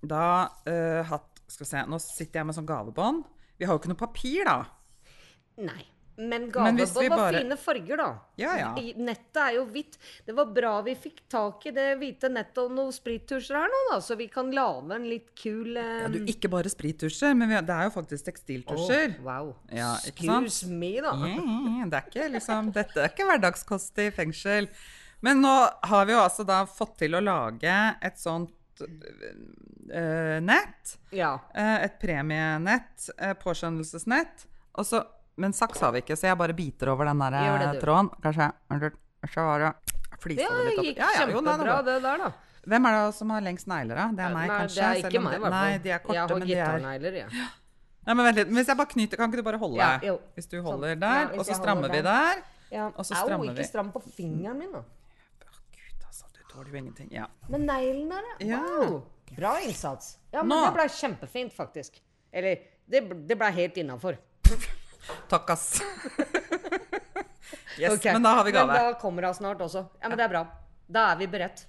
da 0.00 0.26
uh, 0.48 1.02
hatt 1.10 1.42
Skal 1.46 1.66
vi 1.66 1.68
se, 1.68 1.82
nå 1.92 1.98
sitter 2.00 2.40
jeg 2.40 2.48
med 2.48 2.56
sånn 2.56 2.66
gavebånd. 2.66 3.26
Vi 3.60 3.68
har 3.68 3.76
jo 3.76 3.82
ikke 3.82 3.92
noe 3.92 4.00
papir, 4.00 4.48
da. 4.48 4.64
Nei. 5.62 5.84
Men 6.16 6.46
gavebånd 6.50 6.94
var 6.96 7.12
bare- 7.12 7.42
fine 7.42 7.56
farger, 7.60 8.00
da. 8.00 8.08
Ja, 8.40 8.54
ja. 8.56 8.70
Nettet 8.96 9.36
er 9.36 9.52
jo 9.58 9.66
hvitt. 9.68 9.98
Det 10.24 10.34
var 10.34 10.48
bra 10.56 10.72
vi 10.82 10.94
fikk 10.96 11.20
tak 11.28 11.66
i 11.68 11.74
det 11.76 11.98
hvite 12.00 12.30
nettet 12.32 12.62
og 12.64 12.72
noen 12.72 12.90
sprittusjer 12.96 13.60
her 13.60 13.68
nå, 13.68 13.82
da, 13.92 14.00
så 14.00 14.16
vi 14.16 14.26
kan 14.32 14.50
lage 14.50 14.96
en 14.96 15.06
litt 15.06 15.30
kul 15.36 15.76
eh, 15.76 16.02
Ja, 16.06 16.08
du, 16.08 16.18
ikke 16.24 16.50
bare 16.56 16.72
sprittusjer, 16.72 17.36
men 17.36 17.52
har, 17.52 17.62
det 17.68 17.76
er 17.76 17.90
jo 17.90 17.94
faktisk 18.00 18.30
tekstiltusjer. 18.32 19.18
Åh, 19.20 19.24
wow. 19.28 19.52
Ja? 19.70 19.92
Excuse 20.08 20.72
me, 20.72 20.94
da. 21.04 21.12
Yeah, 21.20 21.84
det 21.92 22.00
er 22.00 22.08
ikke 22.10 22.30
liksom, 22.40 22.72
dette 22.72 23.04
er 23.04 23.12
ikke 23.12 23.28
hverdagskost 23.28 24.00
i 24.00 24.10
fengsel. 24.16 24.72
Men 25.24 25.40
nå 25.42 25.54
har 25.90 26.06
vi 26.06 26.14
jo 26.14 26.20
altså 26.20 26.44
da 26.46 26.62
fått 26.68 26.98
til 27.02 27.16
å 27.16 27.22
lage 27.24 27.74
et 28.04 28.20
sånt 28.20 28.82
uh, 28.82 30.38
nett. 30.44 30.96
Ja. 31.16 31.34
Uh, 31.56 31.78
et 31.86 31.98
premienett, 32.02 33.08
uh, 33.22 33.32
påskjønnelsesnett. 33.40 34.46
Og 34.76 34.86
så, 34.86 35.02
men 35.40 35.56
saks 35.56 35.80
har 35.84 35.94
vi 35.96 36.04
ikke, 36.04 36.18
så 36.18 36.30
jeg 36.30 36.40
bare 36.40 36.56
biter 36.56 36.92
over 36.92 37.08
den 37.08 37.22
der 37.24 37.80
tråden. 37.80 38.12
Kanskje 38.22 38.50
jeg 38.50 38.92
Så 39.32 39.46
var 39.46 39.64
det 39.64 39.72
flisa 40.22 40.44
Ja, 40.44 40.50
det 40.52 40.66
litt 40.68 40.82
opp. 40.82 40.90
Ja, 41.00 41.12
ja, 41.16 41.28
jo, 41.32 41.40
nei, 41.44 41.56
det 41.62 41.78
det 41.88 42.00
der, 42.04 42.26
da. 42.26 42.32
Hvem 42.66 42.88
er 42.88 42.96
det 42.96 43.14
som 43.14 43.30
har 43.30 43.44
lengst 43.46 43.68
negler, 43.70 43.98
da? 43.98 44.06
Det 44.10 44.24
er 44.26 44.32
meg, 44.34 44.48
Nei, 44.50 44.58
kanskje? 44.60 44.80
Det 44.80 44.86
er 44.86 45.10
ikke 45.10 45.22
meg, 45.22 45.36
i 45.36 45.42
hvert 45.42 45.54
fall. 45.54 45.54
Nei, 45.56 45.78
de 45.84 45.92
er 45.94 46.00
korte, 46.02 46.16
jeg 46.16 46.22
har 46.22 46.32
men 46.32 46.42
de 46.42 46.46
er 46.46 46.60
gitarnegler, 46.60 47.18
jeg. 47.20 47.46
Nei, 48.06 48.14
men 48.14 48.26
vent 48.26 48.38
litt. 48.40 48.50
Hvis 48.56 48.70
jeg 48.70 48.78
bare 48.78 48.90
knyter, 48.92 49.20
kan 49.20 49.30
ikke 49.30 49.42
du 49.42 49.46
bare 49.46 49.60
holde? 49.62 49.86
Ja. 50.02 50.14
Hvis 50.34 50.50
du 50.50 50.56
Sånn. 50.56 50.66
holder 50.66 50.92
Ja, 50.92 50.98
der, 51.02 51.32
og 51.34 51.46
så 51.46 51.58
strammer 51.58 51.94
vi 51.94 52.02
der. 52.06 52.42
Ja. 52.70 52.88
Og 52.90 53.02
så 53.06 53.14
strammer 53.14 53.22
Au, 53.22 53.26
strammer 53.26 53.50
ikke 53.52 53.62
vi. 53.62 53.68
stram 53.70 53.90
på 53.94 54.02
fingeren 54.06 54.58
min, 54.58 54.72
da. 54.74 54.82
Gud, 56.56 56.64
det 56.64 56.72
jo 56.72 56.76
ingenting. 56.76 57.08
Ja. 57.12 57.26
Men 57.48 57.66
neglen 57.66 58.08
der, 58.08 58.22
Ja. 58.38 58.58
Wow. 58.58 59.02
Bra 59.36 59.60
innsats. 59.60 60.18
Ja, 60.30 60.42
men 60.42 60.48
Nå. 60.48 60.64
det 60.64 60.72
ble 60.72 60.88
kjempefint, 60.88 61.52
faktisk. 61.52 62.02
Eller, 62.32 62.62
det, 62.86 63.02
det 63.28 63.36
ble 63.36 63.50
helt 63.52 63.76
innafor. 63.76 64.16
Takk, 65.32 65.50
ass. 65.50 65.82
yes, 67.78 67.92
okay. 67.92 68.12
men 68.12 68.22
da 68.22 68.38
har 68.38 68.44
vi 68.44 68.56
gave. 68.56 68.72
Men 68.72 68.92
da 68.92 68.98
kommer 69.00 69.28
hun 69.28 69.34
snart 69.34 69.60
også. 69.60 69.84
Ja, 70.00 70.08
men 70.08 70.16
det 70.16 70.24
er 70.24 70.32
bra. 70.32 70.46
Da 70.86 71.10
er 71.12 71.20
vi 71.20 71.28
beredt. 71.28 71.66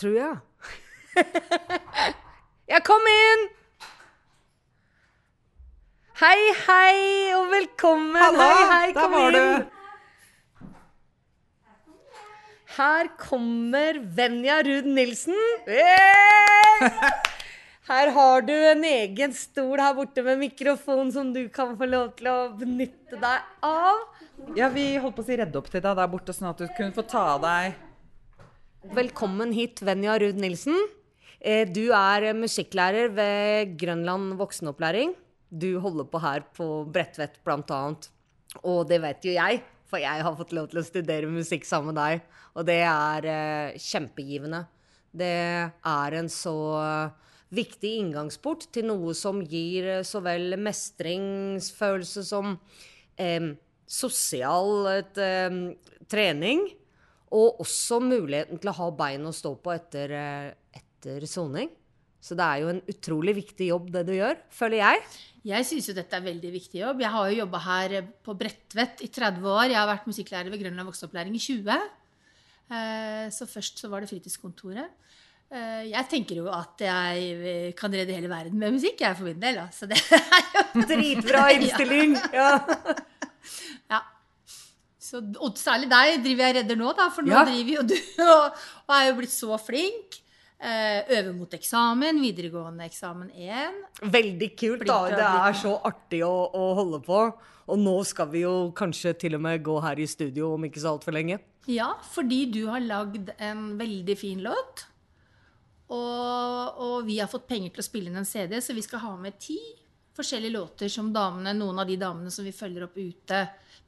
Tror 0.00 0.14
jeg. 0.16 0.36
ja, 2.72 2.78
kom 2.80 3.04
inn! 3.10 3.42
Hei, 6.20 6.38
hei, 6.62 7.00
og 7.36 7.50
velkommen. 7.52 8.16
Hallo, 8.16 8.46
hei, 8.46 8.62
hei, 8.70 8.94
der 8.96 9.10
var 9.12 9.36
inn. 9.36 9.36
du. 9.36 10.70
Her 12.78 13.10
kommer 13.20 14.00
Venja 14.16 14.62
Ruud 14.64 14.88
Nilsen. 14.88 15.36
Hey! 15.68 16.88
Her 17.90 18.14
har 18.16 18.46
du 18.46 18.54
en 18.54 18.84
egen 18.86 19.36
stol 19.36 19.82
her 19.82 19.92
borte 19.98 20.24
med 20.24 20.40
mikrofon 20.46 21.12
som 21.12 21.34
du 21.34 21.42
kan 21.52 21.76
få 21.76 21.90
lov 21.90 22.14
til 22.16 22.32
å 22.32 22.38
benytte 22.56 23.20
deg 23.20 23.68
av. 23.68 24.00
Ja, 24.56 24.72
vi 24.72 24.94
holdt 24.96 25.18
på 25.18 25.26
å 25.26 25.28
si 25.28 25.36
redde 25.42 25.60
opp 25.60 25.68
til 25.68 25.84
deg 25.84 25.92
der 25.98 26.12
borte, 26.16 26.32
sånn 26.32 26.54
at 26.54 26.62
du 26.62 26.70
kunne 26.72 26.96
få 26.96 27.04
ta 27.04 27.34
av 27.34 27.44
deg 27.44 27.89
Velkommen 28.80 29.52
hit, 29.52 29.82
Venja 29.84 30.14
Ruud 30.18 30.38
Nilsen. 30.40 30.76
Eh, 31.40 31.68
Du 31.68 31.92
er 31.92 32.32
musikklærer 32.32 33.12
ved 33.12 33.76
Grønland 33.76 34.38
voksenopplæring. 34.38 35.14
Du 35.50 35.78
holder 35.80 36.04
på 36.04 36.18
her 36.18 36.40
på 36.56 36.86
Bredtvet 36.90 37.36
annet. 37.44 38.08
Og 38.64 38.88
det 38.88 39.02
vet 39.02 39.24
jo 39.24 39.32
jeg, 39.32 39.62
for 39.86 39.98
jeg 39.98 40.22
har 40.22 40.36
fått 40.36 40.52
lov 40.52 40.68
til 40.68 40.80
å 40.80 40.84
studere 40.84 41.26
musikk 41.26 41.64
sammen 41.64 41.94
med 41.94 42.00
deg. 42.00 42.20
Og 42.56 42.64
det 42.64 42.80
er 42.80 43.24
eh, 43.26 43.78
kjempegivende. 43.78 44.66
det 45.12 45.72
er 45.84 46.14
en 46.14 46.28
så 46.28 47.10
viktig 47.54 47.96
inngangsport 47.98 48.68
til 48.72 48.86
noe 48.90 49.14
som 49.18 49.42
gir 49.42 49.88
eh, 49.98 50.04
så 50.06 50.22
vel 50.24 50.54
mestringsfølelse 50.60 52.24
som 52.26 52.54
eh, 53.18 53.52
sosial 53.90 54.90
eh, 55.18 55.56
trening, 56.10 56.68
og 57.30 57.60
også 57.62 58.00
muligheten 58.02 58.58
til 58.58 58.70
å 58.72 58.76
ha 58.80 58.88
bein 58.90 59.26
å 59.28 59.32
stå 59.34 59.52
på 59.62 59.72
etter, 59.74 60.10
eh, 60.10 60.80
etter 60.80 61.26
soning. 61.30 61.70
Så 62.20 62.34
det 62.36 62.44
er 62.44 62.58
jo 62.60 62.68
en 62.74 62.80
utrolig 62.90 63.32
viktig 63.38 63.68
jobb, 63.70 63.86
det 63.94 64.02
du 64.08 64.12
gjør, 64.12 64.36
føler 64.52 64.82
jeg. 64.82 65.04
Jeg 65.48 65.64
syns 65.64 65.86
jo 65.88 65.94
dette 65.96 66.18
er 66.18 66.20
veldig 66.26 66.50
viktig 66.52 66.82
jobb. 66.82 67.00
Jeg 67.00 67.08
har 67.14 67.30
jo 67.30 67.38
jobba 67.38 67.60
her 67.64 67.94
på 68.26 68.34
Bredtvet 68.36 69.00
i 69.06 69.08
30 69.08 69.46
år. 69.48 69.70
Jeg 69.72 69.78
har 69.80 69.88
vært 69.88 70.10
musikklærer 70.10 70.50
ved 70.52 70.60
Grønland 70.60 70.90
voksenopplæring 70.90 71.38
i 71.38 71.40
20. 71.40 71.78
Eh, 72.70 73.30
Så 73.32 73.46
først 73.48 73.80
så 73.80 73.88
var 73.88 74.00
det 74.04 74.10
fritidskontoret. 74.10 74.90
Eh, 75.50 75.88
Jeg 75.88 76.08
tenker 76.10 76.36
jo 76.42 76.48
at 76.52 76.76
jeg 76.78 77.72
kan 77.74 77.90
redde 77.90 78.12
hele 78.14 78.28
verden 78.28 78.58
med 78.58 78.72
musikk, 78.76 79.00
jeg 79.00 79.16
for 79.16 79.24
min 79.24 79.40
del. 79.40 79.56
Så 79.72 79.88
det 79.88 79.96
er 79.96 80.44
jo 80.74 80.84
Dritbra 80.92 81.46
innstilling! 81.56 82.18
Ja. 82.36 82.58
Så, 85.10 85.20
og 85.42 85.58
særlig 85.58 85.88
deg 85.90 86.20
driver 86.22 86.46
jeg 86.46 86.56
redder 86.60 86.78
nå, 86.78 86.90
da, 86.94 87.08
for 87.10 87.26
nå 87.26 87.32
Ja. 87.34 87.44
driver 87.48 87.80
jo 87.80 87.86
du 87.90 87.94
og, 88.30 88.58
og 88.86 88.94
er 88.94 89.06
jo 89.08 89.16
blitt 89.18 89.34
så 89.34 89.56
flink. 89.58 90.20
Eh, 90.60 91.06
øver 91.16 91.32
mot 91.32 91.54
eksamen, 91.56 92.18
videregående 92.20 92.84
eksamen 92.84 93.30
1. 93.32 93.78
Veldig 94.12 94.48
kult, 94.60 94.82
da. 94.86 94.98
Det 95.08 95.24
er 95.24 95.56
så 95.56 95.72
artig 95.88 96.20
å, 96.26 96.34
å 96.52 96.66
holde 96.76 97.00
på. 97.06 97.22
Og 97.70 97.78
nå 97.80 97.94
skal 98.04 98.28
vi 98.32 98.42
jo 98.44 98.52
kanskje 98.76 99.14
til 99.22 99.38
og 99.38 99.42
med 99.46 99.62
gå 99.64 99.78
her 99.80 99.98
i 100.02 100.06
studio 100.10 100.52
om 100.58 100.66
ikke 100.68 100.82
så 100.82 100.92
altfor 100.92 101.16
lenge. 101.16 101.38
Ja, 101.70 101.94
fordi 102.12 102.42
du 102.52 102.60
har 102.68 102.82
lagd 102.84 103.32
en 103.38 103.70
veldig 103.80 104.16
fin 104.20 104.42
låt. 104.44 104.84
Og, 105.90 106.80
og 106.84 106.96
vi 107.08 107.16
har 107.18 107.30
fått 107.30 107.48
penger 107.50 107.72
til 107.74 107.82
å 107.82 107.86
spille 107.88 108.10
inn 108.12 108.20
en 108.20 108.28
CD, 108.28 108.58
så 108.62 108.76
vi 108.76 108.84
skal 108.84 109.02
ha 109.06 109.14
med 109.18 109.40
ti 109.42 109.56
forskjellige 110.16 110.54
låter 110.54 110.90
som 110.92 111.08
damene, 111.14 111.54
noen 111.56 111.80
av 111.82 111.88
de 111.88 111.96
damene 111.98 112.30
som 112.34 112.44
vi 112.46 112.52
følger 112.54 112.84
opp 112.86 112.98
ute, 113.00 113.40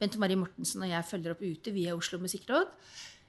Bente 0.03 0.19
Marie 0.19 0.39
Mortensen 0.41 0.83
og 0.83 0.91
jeg 0.91 1.07
følger 1.09 1.37
opp 1.37 1.43
ute 1.47 1.73
via 1.75 1.95
Oslo 1.95 2.19
Musikkråd. 2.23 2.73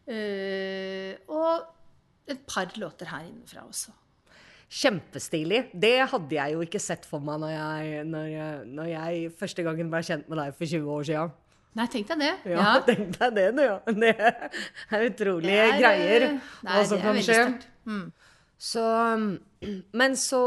Eh, 0.09 1.13
og 1.31 2.31
et 2.33 2.41
par 2.49 2.71
låter 2.81 3.09
her 3.13 3.27
innenfra 3.29 3.63
også. 3.67 3.93
Kjempestilig. 4.73 5.67
Det 5.77 5.93
hadde 6.09 6.33
jeg 6.33 6.55
jo 6.55 6.63
ikke 6.65 6.81
sett 6.81 7.05
for 7.05 7.21
meg 7.23 7.39
når 7.43 7.51
jeg, 7.53 8.03
når 8.09 8.25
jeg, 8.31 8.65
når 8.79 8.87
jeg 8.89 9.31
første 9.37 9.65
gangen 9.67 9.91
ble 9.93 10.01
kjent 10.07 10.29
med 10.31 10.39
deg 10.41 10.55
for 10.57 10.65
20 10.71 10.93
år 10.97 11.07
siden. 11.11 11.33
Nei, 11.77 11.85
tenk 11.89 12.09
deg 12.09 12.21
det. 12.21 12.31
Ja, 12.53 12.71
tenk 12.87 13.15
deg 13.19 13.37
det, 13.37 13.45
du. 13.57 13.61
Ja. 13.65 13.77
Det 13.93 14.11
er 14.97 15.07
utrolige 15.11 15.53
Det 15.53 15.61
er, 15.67 15.79
greier. 15.81 16.25
eh, 16.31 16.51
Nei, 16.65 16.75
hva 16.79 16.83
som 16.89 17.01
kan 17.05 17.21
skje. 17.25 17.39
Mm. 17.89 18.03
Så 18.63 18.83
Men 20.01 20.17
så 20.19 20.41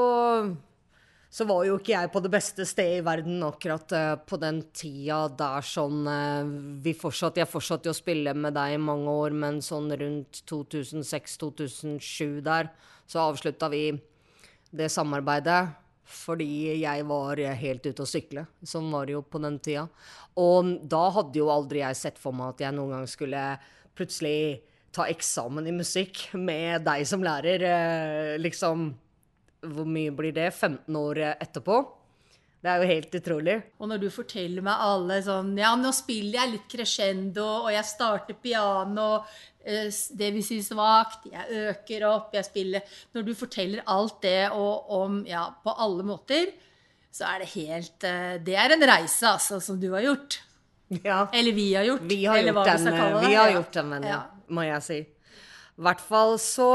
så 1.31 1.45
var 1.49 1.65
jo 1.67 1.77
ikke 1.77 1.93
jeg 1.93 2.11
på 2.15 2.21
det 2.23 2.31
beste 2.33 2.65
stedet 2.69 3.01
i 3.01 3.05
verden 3.05 3.43
akkurat 3.45 3.93
uh, 3.93 4.15
på 4.23 4.39
den 4.41 4.61
tida 4.77 5.27
der 5.37 5.65
sånn 5.67 6.07
uh, 6.07 6.47
vi 6.83 6.95
fortsatt, 6.97 7.41
Jeg 7.41 7.51
fortsatte 7.51 7.91
jo 7.91 7.95
å 7.95 7.99
spille 7.99 8.35
med 8.35 8.55
deg 8.57 8.77
i 8.77 8.83
mange 8.83 9.11
år, 9.11 9.35
men 9.35 9.59
sånn 9.65 9.91
rundt 9.91 10.45
2006-2007 10.49 12.39
der, 12.47 12.71
så 13.07 13.27
avslutta 13.27 13.71
vi 13.73 13.89
det 14.77 14.89
samarbeidet 14.93 15.65
fordi 16.07 16.79
jeg 16.79 17.03
var 17.09 17.41
helt 17.59 17.83
ute 17.83 18.05
å 18.05 18.07
sykle. 18.07 18.45
Sånn 18.63 18.93
var 18.93 19.09
det 19.09 19.17
jo 19.17 19.25
på 19.27 19.41
den 19.43 19.57
tida. 19.59 19.89
Og 20.39 20.69
da 20.87 21.01
hadde 21.17 21.41
jo 21.41 21.49
aldri 21.51 21.81
jeg 21.81 21.99
sett 21.99 22.21
for 22.23 22.37
meg 22.37 22.53
at 22.53 22.63
jeg 22.63 22.77
noen 22.77 22.95
gang 22.95 23.09
skulle 23.11 23.41
plutselig 23.99 24.61
ta 24.95 25.09
eksamen 25.11 25.67
i 25.67 25.75
musikk 25.75 26.29
med 26.39 26.87
deg 26.87 27.03
som 27.11 27.27
lærer. 27.27 27.67
Uh, 27.67 28.39
Liksom 28.39 28.93
Hvor 29.63 29.87
mye 29.89 30.13
blir 30.15 30.35
det? 30.37 30.51
15 30.55 30.97
år 31.01 31.23
etterpå? 31.37 31.79
Det 32.67 32.73
er 32.73 32.83
jo 32.83 32.89
helt 32.89 33.13
utrolig. 33.15 33.57
Og 33.79 33.91
når 33.93 34.01
du 34.03 34.07
forteller 34.11 34.65
meg 34.65 34.81
alle 34.83 35.21
sånn 35.23 35.53
Ja, 35.61 35.75
nå 35.79 35.93
spiller 35.95 36.41
jeg 36.41 36.55
litt 36.55 36.65
crescendo, 36.73 37.45
og 37.67 37.69
jeg 37.71 37.87
starter 37.87 38.39
piano, 38.43 39.21
eh, 39.63 39.91
det 40.19 40.31
vil 40.35 40.43
si 40.45 40.59
svakt, 40.67 41.29
jeg 41.31 41.61
øker 41.71 42.07
opp, 42.09 42.35
jeg 42.35 42.49
spiller 42.49 42.97
Når 43.15 43.27
du 43.29 43.35
forteller 43.39 43.85
alt 43.87 44.19
det 44.25 44.49
og 44.51 44.91
om 44.99 45.21
Ja, 45.29 45.51
på 45.63 45.77
alle 45.77 46.07
måter, 46.09 46.51
så 47.13 47.29
er 47.31 47.45
det 47.45 47.53
helt 47.55 48.09
eh, 48.09 48.39
Det 48.43 48.57
er 48.59 48.75
en 48.75 48.89
reise, 48.89 49.29
altså, 49.37 49.61
som 49.63 49.79
du 49.81 49.93
har 49.93 50.03
gjort. 50.03 50.41
Ja. 51.03 51.27
Eller 51.35 51.53
vi 51.53 51.75
har 51.75 51.85
gjort. 51.85 52.03
Vi 52.07 52.25
har 52.25 52.39
eller 52.39 52.53
gjort 52.53 52.67
vi 52.67 52.73
den, 52.73 52.87
skal 52.87 53.29
vi 53.29 53.35
har 53.35 53.51
gjort 53.51 53.79
den 53.79 54.05
Ja. 54.07 54.19
må 54.49 54.67
jeg 54.67 54.83
si. 54.87 54.99
I 55.77 55.83
hvert 55.87 56.01
fall 56.01 56.39
så 56.41 56.69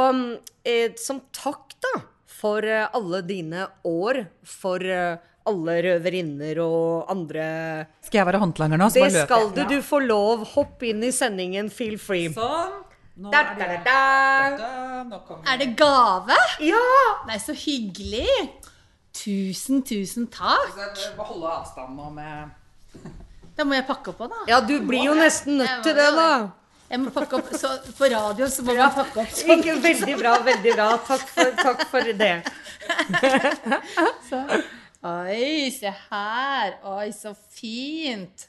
eh, 0.64 0.94
Som 1.00 1.22
takk, 1.34 1.76
da, 1.82 1.94
for 2.40 2.66
eh, 2.66 2.88
alle 2.98 3.22
dine 3.28 3.68
år, 3.88 4.24
for 4.48 4.84
eh, 4.86 5.18
alle 5.50 5.76
røverinner 5.86 6.60
og 6.62 7.10
andre 7.12 7.46
Skal 8.06 8.22
jeg 8.22 8.28
være 8.30 8.42
håndlanger 8.44 8.78
nå? 8.82 8.88
så 8.94 9.04
Det 9.08 9.24
skal 9.26 9.50
du. 9.56 9.62
Du 9.70 9.80
får 9.86 10.06
lov. 10.06 10.46
Hopp 10.54 10.84
inn 10.86 11.02
i 11.04 11.12
sendingen. 11.16 11.72
Feel 11.74 11.98
free. 12.02 12.30
Sånn. 12.36 12.80
Nå 13.22 13.30
Da, 13.34 13.42
er 13.42 13.58
da, 13.58 13.66
det 13.68 13.80
da, 13.86 13.96
da. 14.58 15.18
Da, 15.18 15.40
Er 15.52 15.58
det 15.60 15.70
gave? 15.78 16.38
Ja! 16.64 16.84
Nei, 17.28 17.38
så 17.44 17.54
hyggelig. 17.58 18.30
Tusen, 19.18 19.82
tusen 19.84 20.30
takk. 20.32 20.78
Må 21.18 21.26
holde 21.34 21.50
avstand 21.52 21.98
nå 22.00 22.08
med 22.16 23.10
Da 23.58 23.66
må 23.68 23.76
jeg 23.76 23.86
pakke 23.90 24.14
opp 24.14 24.24
òg, 24.24 24.32
da. 24.32 24.46
Ja, 24.50 24.62
du 24.64 24.78
blir 24.88 25.04
jo 25.10 25.18
nesten 25.18 25.60
nødt 25.60 25.84
til 25.84 25.98
det, 25.98 26.08
da. 26.16 26.30
Jeg 26.92 27.00
må 27.00 27.08
pakke 27.16 27.38
opp, 27.40 27.48
så 27.56 27.70
På 27.96 28.04
radio 28.12 28.44
så 28.52 28.66
må 28.68 28.74
man 28.76 28.92
pakke 28.92 29.24
opp 29.24 29.32
sånn. 29.32 29.52
Ikke 29.56 29.78
veldig 29.84 30.16
bra, 30.20 30.34
veldig 30.44 30.72
bra. 30.76 30.88
Takk 31.08 31.24
for, 31.32 31.52
takk 31.62 31.86
for 31.88 32.02
det. 32.20 32.44
Oi, 35.02 35.72
se 35.74 35.90
her. 36.10 36.76
Oi, 36.92 37.08
så 37.16 37.32
fint. 37.56 38.48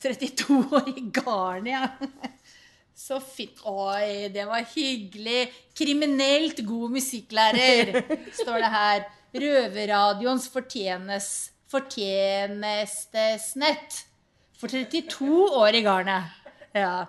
32 0.00 0.62
år 0.78 0.88
i 0.94 1.02
garn, 1.12 1.66
ja. 1.68 1.88
Så 3.00 3.20
fint. 3.24 3.60
Oi, 3.68 4.28
det 4.32 4.44
var 4.48 4.64
hyggelig. 4.74 5.50
Kriminelt 5.76 6.58
god 6.68 6.90
musikklærer, 6.98 7.86
står 8.36 8.58
det 8.62 8.70
her. 8.76 8.98
Røverradioens 9.40 10.46
fortjenes, 10.52 11.26
fortjenestesnett. 11.72 13.90
For 14.60 14.68
32 14.68 15.48
år 15.56 15.72
i 15.78 15.82
garnet. 15.86 16.24
Ja. 16.76 17.06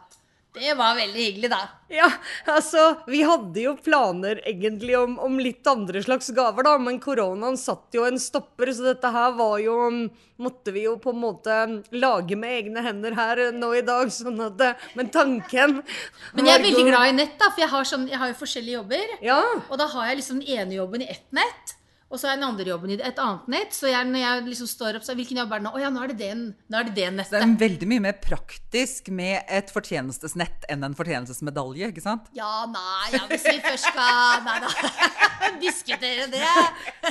Det 0.53 0.73
var 0.75 0.97
veldig 0.97 1.21
hyggelig, 1.23 1.49
da. 1.51 1.59
Ja, 1.87 2.09
altså, 2.51 2.81
vi 3.07 3.21
hadde 3.23 3.61
jo 3.63 3.71
planer 3.79 4.41
egentlig 4.47 4.97
om, 4.99 5.13
om 5.23 5.37
litt 5.39 5.67
andre 5.67 6.01
slags 6.03 6.27
gaver, 6.35 6.65
da, 6.67 6.73
men 6.79 6.99
koronaen 6.99 7.55
satt 7.59 7.95
jo 7.95 8.03
en 8.03 8.19
stopper, 8.19 8.73
så 8.75 8.89
dette 8.89 9.13
her 9.15 9.31
var 9.39 9.57
jo 9.63 9.77
Måtte 10.41 10.71
vi 10.73 10.87
jo 10.87 10.95
på 10.97 11.11
en 11.13 11.19
måte 11.21 11.55
lage 11.93 12.33
med 12.39 12.55
egne 12.55 12.81
hender 12.81 13.13
her 13.13 13.41
nå 13.53 13.67
i 13.77 13.83
dag, 13.85 14.09
sånn 14.09 14.39
at 14.41 14.55
det, 14.57 14.71
Men 14.97 15.11
tanken 15.13 15.75
Men 16.35 16.49
jeg 16.49 16.55
er 16.55 16.65
veldig 16.65 16.85
glad 16.87 17.11
i 17.11 17.17
nett, 17.19 17.35
da, 17.37 17.51
for 17.51 17.61
jeg 17.61 17.71
har, 17.75 17.85
sånn, 17.91 18.07
jeg 18.09 18.19
har 18.23 18.31
jo 18.31 18.39
forskjellige 18.39 18.79
jobber. 18.79 19.13
Ja. 19.21 19.37
Og 19.67 19.77
da 19.77 19.87
har 19.93 20.09
jeg 20.09 20.23
liksom 20.23 20.41
den 20.41 20.57
ene 20.57 20.79
jobben 20.79 21.05
i 21.05 21.11
ett 21.13 21.27
nett, 21.35 21.75
og 22.11 22.19
så 22.19 22.27
har 22.27 22.33
jeg 22.35 22.41
den 22.41 22.47
andre 22.49 22.67
jobben 22.67 22.91
i 22.91 22.97
et 22.99 23.19
annet 23.23 23.45
nett. 23.53 23.75
Så 23.75 23.87
jeg, 23.87 24.07
når 24.11 24.19
jeg 24.19 24.43
liksom 24.49 24.67
står 24.67 24.97
opp, 24.99 25.05
så 25.07 25.15
hvilken 25.15 25.39
jobb 25.39 25.53
er 25.55 25.61
det 25.61 25.65
nå? 25.67 25.71
Å 25.77 25.79
ja, 25.79 25.91
nå 25.93 26.01
er 26.03 26.11
det 26.11 26.17
den, 26.19 26.41
nå 26.67 26.79
er 26.81 26.89
det 26.89 26.95
det 26.97 27.27
Det 27.31 27.39
er 27.39 27.53
veldig 27.61 27.87
mye 27.87 28.03
mer 28.03 28.17
praktisk 28.19 29.07
med 29.15 29.47
et 29.47 29.71
fortjenestesnett 29.71 30.67
enn 30.71 30.83
en 30.83 30.97
fortjenestesmedalje, 30.97 31.91
ikke 31.93 32.03
sant? 32.03 32.27
Ja, 32.35 32.65
nei, 32.67 33.13
ja, 33.15 33.23
hvis 33.31 33.47
vi 33.47 33.57
først 33.63 33.87
skal 33.87 34.43
Nei 34.45 34.57
da. 34.63 34.71
Diskutere 35.61 36.27
det. 36.31 36.49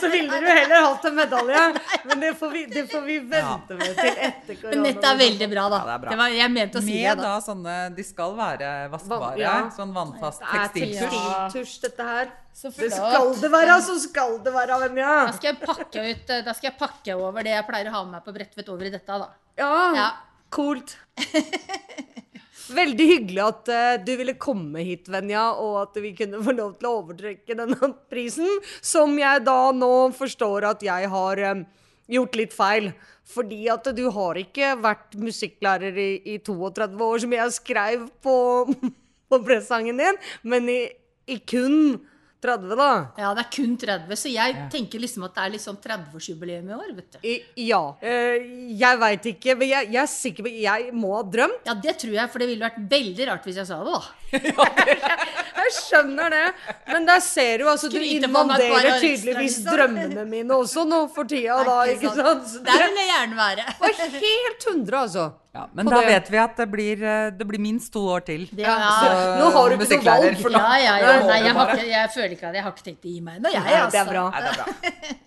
Så 0.00 0.08
ville 0.12 0.38
du 0.40 0.46
heller 0.46 0.84
hatt 0.84 1.08
en 1.08 1.16
medalje, 1.16 1.62
men 2.08 2.22
det 2.22 2.34
får 2.38 2.52
vi, 2.54 2.66
det 2.70 2.84
får 2.92 3.02
vi 3.06 3.16
vente 3.32 3.78
med 3.80 3.96
til 3.96 4.20
etter 4.28 4.60
korona. 4.60 4.74
Men 4.76 4.86
nettet 4.86 5.08
er 5.10 5.18
veldig 5.22 5.48
bra, 5.54 5.64
da. 5.72 5.80
Ja, 5.80 5.88
det 5.88 5.94
er 5.96 6.04
bra. 6.04 6.12
Det 6.12 6.20
var, 6.20 6.36
jeg 6.40 6.54
mente 6.54 6.80
å 6.80 6.84
si 6.84 6.92
det, 6.94 7.00
Med 7.08 7.22
da. 7.22 7.32
da 7.32 7.40
sånne 7.44 7.78
De 7.96 8.06
skal 8.06 8.36
være 8.38 8.70
vaskbare. 8.92 9.32
ja. 9.40 9.56
Sånn 9.74 9.96
vannfast 9.96 10.44
Det 10.44 10.52
er 10.52 10.72
tekstiltusj. 10.76 11.10
tekstiltusj, 11.10 11.74
dette 11.88 12.08
her. 12.12 12.32
Så 12.60 12.68
Det 12.68 12.90
flott. 12.90 12.92
skal 12.92 13.30
det 13.40 13.50
være, 13.54 13.76
så 13.86 13.94
skal 14.02 14.34
det 14.44 14.52
være, 14.52 14.76
Venja. 14.82 15.12
Da 15.30 15.32
skal 15.38 15.54
jeg 15.54 15.60
pakke 15.64 16.02
ut 16.10 16.32
Da 16.44 16.52
skal 16.52 16.68
jeg 16.70 16.78
pakke 16.80 17.14
over 17.16 17.46
det 17.46 17.54
jeg 17.54 17.64
pleier 17.70 17.88
å 17.88 17.94
ha 17.94 18.02
med 18.04 18.18
meg 18.18 18.26
på 18.26 18.34
Bredtvet, 18.36 18.68
over 18.68 18.84
i 18.84 18.92
dette, 18.92 19.20
da. 19.22 19.30
Ja, 19.56 19.70
Ja. 19.96 20.08
kult. 20.52 20.96
Veldig 22.70 23.06
hyggelig 23.08 23.40
at 23.42 23.70
uh, 23.72 23.94
du 24.04 24.12
ville 24.20 24.36
komme 24.38 24.82
hit, 24.86 25.08
Venja, 25.10 25.48
og 25.58 25.78
at 25.88 25.96
vi 26.04 26.12
kunne 26.14 26.38
få 26.44 26.52
lov 26.54 26.76
til 26.78 26.86
å 26.86 26.92
overtrekke 27.00 27.56
denne 27.58 27.88
prisen, 28.12 28.46
som 28.84 29.16
jeg 29.18 29.42
da 29.46 29.56
nå 29.74 29.88
forstår 30.14 30.68
at 30.68 30.84
jeg 30.86 31.08
har 31.10 31.42
um, 31.50 31.64
gjort 32.10 32.38
litt 32.38 32.54
feil. 32.54 32.92
Fordi 33.30 33.64
at 33.72 33.88
du 33.96 34.04
har 34.14 34.38
ikke 34.38 34.74
vært 34.82 35.16
musikklærer 35.18 35.98
i, 35.98 36.10
i 36.34 36.38
32 36.46 37.02
år, 37.08 37.18
som 37.24 37.34
jeg 37.34 37.56
skrev 37.58 38.06
på, 38.22 38.36
på 39.32 39.40
pressangen 39.48 39.98
din, 39.98 40.20
men 40.46 40.70
i, 40.70 40.80
i 41.30 41.40
kun 41.42 41.98
30, 42.40 42.76
da. 42.78 42.90
Ja, 43.20 43.32
det 43.36 43.44
er 43.44 43.50
kun 43.52 43.74
30, 43.80 44.16
så 44.16 44.32
jeg 44.32 44.56
tenker 44.72 45.02
liksom 45.02 45.26
at 45.26 45.34
det 45.36 45.44
er 45.44 45.52
litt 45.54 45.64
sånn 45.64 45.78
30-årsjubileum 45.84 46.70
i 46.70 46.76
år, 46.76 46.92
vet 46.96 47.16
du. 47.16 47.18
I, 47.26 47.34
ja. 47.68 47.80
Uh, 48.00 48.48
jeg 48.80 49.00
veit 49.02 49.28
ikke, 49.34 49.56
men 49.60 49.72
jeg, 49.72 49.90
jeg 49.94 50.02
er 50.02 50.10
sikker 50.10 50.46
på 50.46 50.54
Jeg 50.60 50.94
må 50.96 51.12
ha 51.18 51.22
drømt. 51.36 51.68
Ja, 51.68 51.76
det 51.76 51.96
tror 52.00 52.16
jeg, 52.16 52.32
for 52.32 52.42
det 52.42 52.50
ville 52.50 52.66
vært 52.66 52.80
veldig 52.94 53.28
rart 53.30 53.48
hvis 53.48 53.60
jeg 53.60 53.68
sa 53.68 53.82
det, 53.84 53.98
da. 53.98 54.02
Jeg 55.60 55.72
skjønner 55.74 56.32
det. 56.32 56.44
Men 56.88 57.06
der 57.08 57.20
ser 57.22 57.60
du, 57.60 57.66
altså, 57.70 57.90
du 57.90 57.98
Skryte 57.98 58.30
år 58.30 58.44
invaderer 58.44 59.02
tydeligvis 59.02 59.58
liksom. 59.60 59.74
drømmene 59.74 60.24
mine 60.30 60.56
også 60.56 60.86
nå 60.88 61.02
for 61.14 61.28
tida, 61.30 61.60
da, 61.66 61.76
ikke 61.90 62.14
sant? 62.14 62.56
Der 62.66 62.84
vil 62.86 62.98
jeg 63.02 63.10
gjerne 63.10 63.38
være. 63.38 63.66
Var 63.82 64.02
helt 64.16 64.68
hundre, 64.70 65.04
altså. 65.04 65.26
Ja, 65.52 65.64
men 65.74 65.88
da 65.90 65.98
det. 65.98 66.06
vet 66.06 66.28
vi 66.30 66.38
at 66.38 66.56
det 66.60 66.66
blir, 66.70 67.00
eh, 67.02 67.30
det 67.34 67.46
blir 67.46 67.58
minst 67.58 67.90
to 67.92 68.04
år 68.06 68.22
til. 68.26 68.44
Ja, 68.54 68.76
ja, 68.78 68.90
Så, 69.00 69.08
nå 69.40 69.48
har 69.50 69.70
du 69.72 69.74
ikke 69.76 69.96
noe 69.96 70.04
valg. 70.06 70.36
for 70.42 70.50
nå- 70.54 70.60
ja, 70.60 70.76
ja, 70.78 70.92
ja. 71.02 71.26
Nei, 71.26 71.40
jeg, 71.42 71.54
har 71.56 71.72
ikke, 71.74 71.86
jeg 71.90 72.10
føler 72.14 72.30
ikke 72.36 72.48
at 72.48 72.54
jeg 72.54 72.62
har 72.62 72.72
ikke 72.76 72.86
tenkt 72.86 73.08
å 73.08 73.10
gi 73.10 73.20
meg 73.20 73.40
ennå, 73.40 73.50
jeg, 73.50 73.64
Altså. 73.64 73.80
Nei, 73.80 73.90
det 73.90 74.00
er 74.00 74.12
bra. 74.12 74.30
Nei, 74.30 74.40
det 74.40 74.50
er 74.50 74.62
bra. 74.62 75.16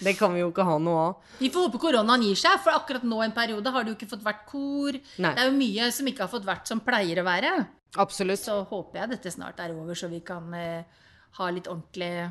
Det 0.00 0.14
kan 0.16 0.32
vi 0.32 0.40
jo 0.40 0.48
ikke 0.48 0.64
ha 0.64 0.78
noe 0.80 1.00
av. 1.10 1.16
Vi 1.38 1.50
får 1.52 1.66
håpe 1.68 1.78
koronaen 1.82 2.22
gir 2.24 2.38
seg, 2.40 2.56
for 2.64 2.72
akkurat 2.72 3.02
nå 3.04 3.18
en 3.22 3.34
periode 3.36 3.70
har 3.70 3.84
det 3.84 3.92
jo 3.92 3.96
ikke 3.98 4.08
fått 4.08 4.24
vært 4.24 4.46
kor. 4.48 4.96
Nei. 5.20 5.32
Det 5.36 5.42
er 5.42 5.50
jo 5.50 5.56
mye 5.58 5.90
som 5.92 6.06
ikke 6.08 6.24
har 6.24 6.30
fått 6.32 6.46
vært 6.48 6.66
som 6.66 6.80
pleier 6.80 7.20
å 7.20 7.24
være. 7.26 7.50
Absolutt. 8.00 8.40
Så 8.40 8.66
håper 8.70 9.02
jeg 9.02 9.10
dette 9.10 9.30
snart 9.34 9.60
er 9.60 9.74
over, 9.76 9.94
så 9.98 10.08
vi 10.08 10.20
kan 10.24 10.48
eh, 10.56 10.82
ha 11.36 11.50
litt 11.52 11.68
ordentlig, 11.68 12.30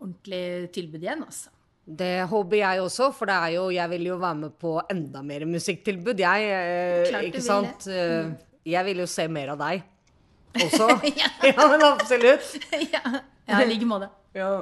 ordentlig 0.00 0.72
tilbud 0.74 1.00
igjen, 1.06 1.22
altså. 1.28 1.54
Det 1.90 2.28
håper 2.30 2.56
jeg 2.60 2.82
også, 2.84 3.08
for 3.16 3.26
det 3.26 3.34
er 3.34 3.54
jo, 3.56 3.64
jeg 3.74 3.90
vil 3.90 4.04
jo 4.12 4.18
være 4.22 4.38
med 4.44 4.52
på 4.62 4.76
enda 4.92 5.22
mer 5.26 5.42
musikktilbud. 5.48 6.20
Jeg, 6.22 6.44
eh, 6.54 7.08
Klart 7.08 7.24
du 7.24 7.30
ikke 7.32 7.40
vil 7.40 7.46
sant? 7.46 7.84
det. 7.88 8.26
mm. 8.26 8.36
Jeg 8.70 8.84
vil 8.84 9.02
jo 9.02 9.06
se 9.10 9.26
mer 9.32 9.54
av 9.56 9.58
deg 9.58 9.82
også. 10.66 10.88
Ja. 11.16 11.32
ja, 11.50 11.66
men 11.72 11.82
absolutt. 11.90 12.54
ja, 12.94 13.02
ja, 13.48 13.60
i 13.64 13.68
like 13.72 13.88
måte. 13.90 14.12
Ja. 14.36 14.60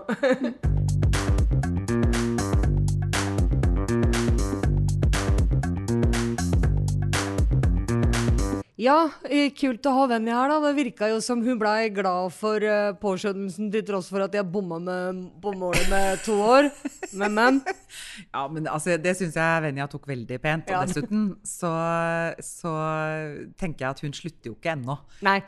Ja, 8.79 9.09
eh, 9.27 9.49
kult 9.59 9.83
å 9.91 9.93
ha 9.97 10.05
Venny 10.13 10.31
her, 10.31 10.53
da. 10.53 10.59
Det 10.63 10.77
virka 10.77 11.09
jo 11.11 11.17
som 11.25 11.41
hun 11.43 11.59
blei 11.59 11.89
glad 11.91 12.31
for 12.31 12.63
uh, 12.63 12.93
påskjønnelsen 13.03 13.73
til 13.75 13.83
tross 13.89 14.07
for 14.13 14.23
at 14.23 14.37
jeg 14.39 14.47
bomma 14.47 14.79
med, 14.79 15.25
på 15.43 15.51
målet 15.59 15.89
med 15.91 16.23
to 16.23 16.37
år. 16.47 16.71
Men, 17.19 17.35
men. 17.35 17.61
Ja, 18.35 18.45
men 18.53 18.67
altså, 18.69 18.95
det 19.01 19.15
syns 19.17 19.37
jeg 19.39 19.63
Venja 19.65 19.87
tok 19.91 20.07
veldig 20.11 20.37
pent. 20.43 20.71
Ja. 20.71 20.83
Og 20.83 20.91
dessuten 20.91 21.23
så, 21.47 21.71
så 22.45 22.73
tenker 23.59 23.87
jeg 23.87 23.91
at 23.97 24.03
hun 24.05 24.15
slutter 24.15 24.51
jo 24.53 24.57
ikke 24.59 24.75
ennå. 24.77 24.99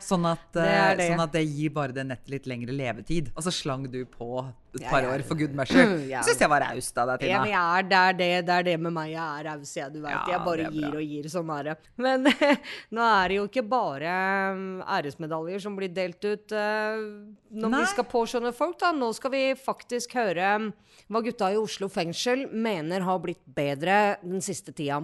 Sånn 0.03 0.25
at, 0.27 0.47
Det 0.57 0.65
er 0.67 0.97
det. 0.97 1.05
eh, 1.05 1.13
sånn 1.13 1.23
at 1.23 1.35
det 1.35 1.43
gir 1.45 1.71
bare 1.75 1.95
det 1.95 2.07
nettet 2.09 2.33
litt 2.33 2.49
lengre 2.51 2.75
levetid. 2.75 3.29
Og 3.35 3.45
så 3.45 3.53
slang 3.53 3.85
du 3.93 4.01
på 4.09 4.41
et 4.79 4.85
par 4.87 5.03
år 5.03 5.23
for 5.27 5.39
good 5.39 5.53
measure. 5.55 5.83
Ja. 6.07 6.21
Syns 6.25 6.39
jeg 6.39 6.51
var 6.51 6.63
raust 6.63 6.99
av 7.01 7.09
deg, 7.11 7.25
Tina. 7.25 7.41
Ja, 7.49 7.63
er, 7.77 7.87
det, 7.87 7.99
er 7.99 8.17
det, 8.17 8.29
det 8.47 8.55
er 8.55 8.67
det 8.69 8.75
med 8.79 8.95
meg. 8.95 9.11
Jeg 9.13 9.21
er 9.23 9.47
raus, 9.49 9.73
jeg. 9.75 9.91
Du 9.91 9.99
vet. 9.99 10.13
Ja, 10.13 10.21
jeg 10.31 10.43
bare 10.45 10.69
gir 10.71 10.97
og 10.97 11.13
gir. 11.13 11.27
Sånn 11.33 11.51
er 11.57 11.71
det. 11.71 11.75
Men 12.01 12.27
nå 12.95 13.07
er 13.07 13.33
det 13.33 13.39
jo 13.39 13.47
ikke 13.49 13.65
bare 13.73 14.15
um, 14.55 14.65
æresmedaljer 14.85 15.63
som 15.63 15.75
blir 15.79 15.91
delt 15.95 16.23
ut 16.23 16.55
uh, 16.55 17.03
når 17.51 17.73
Nei. 17.73 17.81
vi 17.81 17.91
skal 17.93 18.07
påskjønne 18.15 18.53
folk. 18.55 18.79
da. 18.81 18.93
Nå 18.95 19.11
skal 19.17 19.35
vi 19.35 19.45
faktisk 19.59 20.15
høre 20.19 20.53
um, 20.61 20.69
hva 21.11 21.23
gutta 21.25 21.51
i 21.51 21.59
Oslo 21.59 21.91
fengsel 21.91 22.47
mener 22.51 23.03
har 23.07 23.19
blitt 23.23 23.43
bedre 23.43 24.21
den 24.23 24.43
siste 24.45 24.75
tida. 24.75 25.03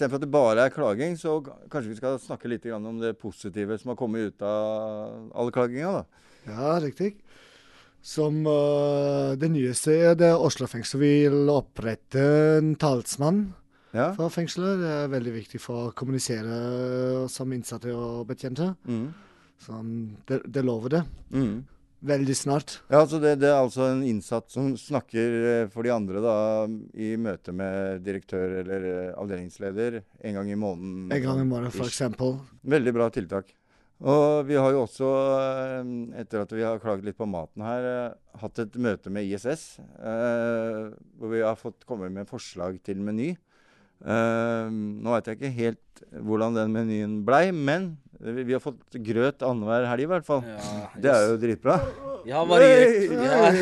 Istedenfor 0.00 0.16
at 0.16 0.24
det 0.24 0.32
bare 0.32 0.62
er 0.64 0.72
klaging, 0.72 1.16
så 1.20 1.34
kanskje 1.44 1.90
vi 1.90 1.96
skal 1.98 2.14
snakke 2.22 2.48
litt 2.48 2.64
om 2.72 3.00
det 3.02 3.18
positive 3.20 3.76
som 3.76 3.90
har 3.92 3.98
kommet 4.00 4.30
ut 4.32 4.42
av 4.48 5.26
all 5.36 5.50
klaginga. 5.52 5.90
da. 6.00 6.04
Ja, 6.48 6.78
riktig. 6.80 7.18
Som 8.00 8.46
uh, 8.48 9.36
det 9.36 9.50
nyeste 9.52 9.92
er 9.92 10.14
det 10.16 10.30
Oslo 10.32 10.64
fengsel 10.72 11.02
vil 11.02 11.50
opprette 11.52 12.22
en 12.62 12.72
talsmann 12.80 13.50
Ja. 13.92 14.14
for 14.16 14.32
fengselet. 14.32 14.80
Det 14.80 14.88
er 15.02 15.12
veldig 15.12 15.34
viktig 15.34 15.60
for 15.60 15.90
å 15.90 15.92
kommunisere 15.92 17.28
som 17.28 17.52
innsatte 17.52 17.92
og 17.92 18.24
betjente. 18.32 18.70
Mm. 18.88 19.10
Så 19.60 19.82
det, 20.30 20.40
det 20.48 20.64
lover 20.64 20.96
det. 20.96 21.02
Mm. 21.28 21.58
Veldig 22.00 22.34
snart. 22.36 22.78
Ja, 22.88 23.02
så 23.04 23.18
det, 23.20 23.34
det 23.42 23.50
er 23.50 23.58
altså 23.60 23.90
en 23.90 24.00
innsatt 24.08 24.48
som 24.48 24.70
snakker 24.80 25.34
eh, 25.50 25.66
for 25.68 25.84
de 25.84 25.90
andre 25.92 26.22
da, 26.24 26.34
i 26.96 27.10
møte 27.20 27.52
med 27.52 28.00
direktør 28.06 28.54
eller 28.62 28.86
eh, 28.88 29.10
avdelingsleder 29.20 29.98
en 30.24 30.38
gang 30.38 30.48
i 30.48 30.56
måneden. 30.56 31.10
En 31.12 31.24
gang 31.26 31.42
i 31.42 31.48
måneden, 31.50 31.76
eksempel. 31.84 32.38
Veldig 32.64 32.94
bra 32.96 33.10
tiltak. 33.12 33.52
Og 34.00 34.46
vi 34.48 34.56
har 34.56 34.72
jo 34.72 34.86
også, 34.86 35.10
eh, 35.44 35.92
etter 36.22 36.46
at 36.46 36.54
vi 36.56 36.64
har 36.64 36.80
klaget 36.80 37.04
litt 37.10 37.18
på 37.20 37.28
maten 37.28 37.66
her, 37.68 38.14
hatt 38.40 38.62
et 38.64 38.80
møte 38.80 39.12
med 39.12 39.28
ISS. 39.28 39.66
eh, 40.00 40.88
Hvor 41.20 41.34
vi 41.36 41.44
har 41.44 41.60
fått 41.60 41.84
komme 41.84 42.08
med 42.08 42.30
forslag 42.32 42.80
til 42.82 42.96
meny. 43.04 43.34
Eh, 44.00 44.70
Nå 44.72 45.12
vet 45.18 45.28
jeg 45.28 45.36
ikke 45.36 45.52
helt 45.58 46.04
hvordan 46.16 46.56
den 46.56 46.72
menyen 46.72 47.18
blei, 47.28 47.50
men 47.52 47.98
vi 48.20 48.44
vi 48.44 48.52
har 48.56 48.62
fått 48.62 48.96
grøt 49.00 49.42
annenhver 49.46 49.88
helg 49.88 50.04
i 50.04 50.10
hvert 50.10 50.26
fall. 50.26 50.44
Ja, 50.46 50.86
Det 50.96 51.12
er 51.12 51.26
jo 51.30 51.36
dritbra. 51.40 51.76
Vi 52.24 52.32
har 52.36 52.46
variert, 52.46 52.96
vi 53.10 53.28
har, 53.32 53.60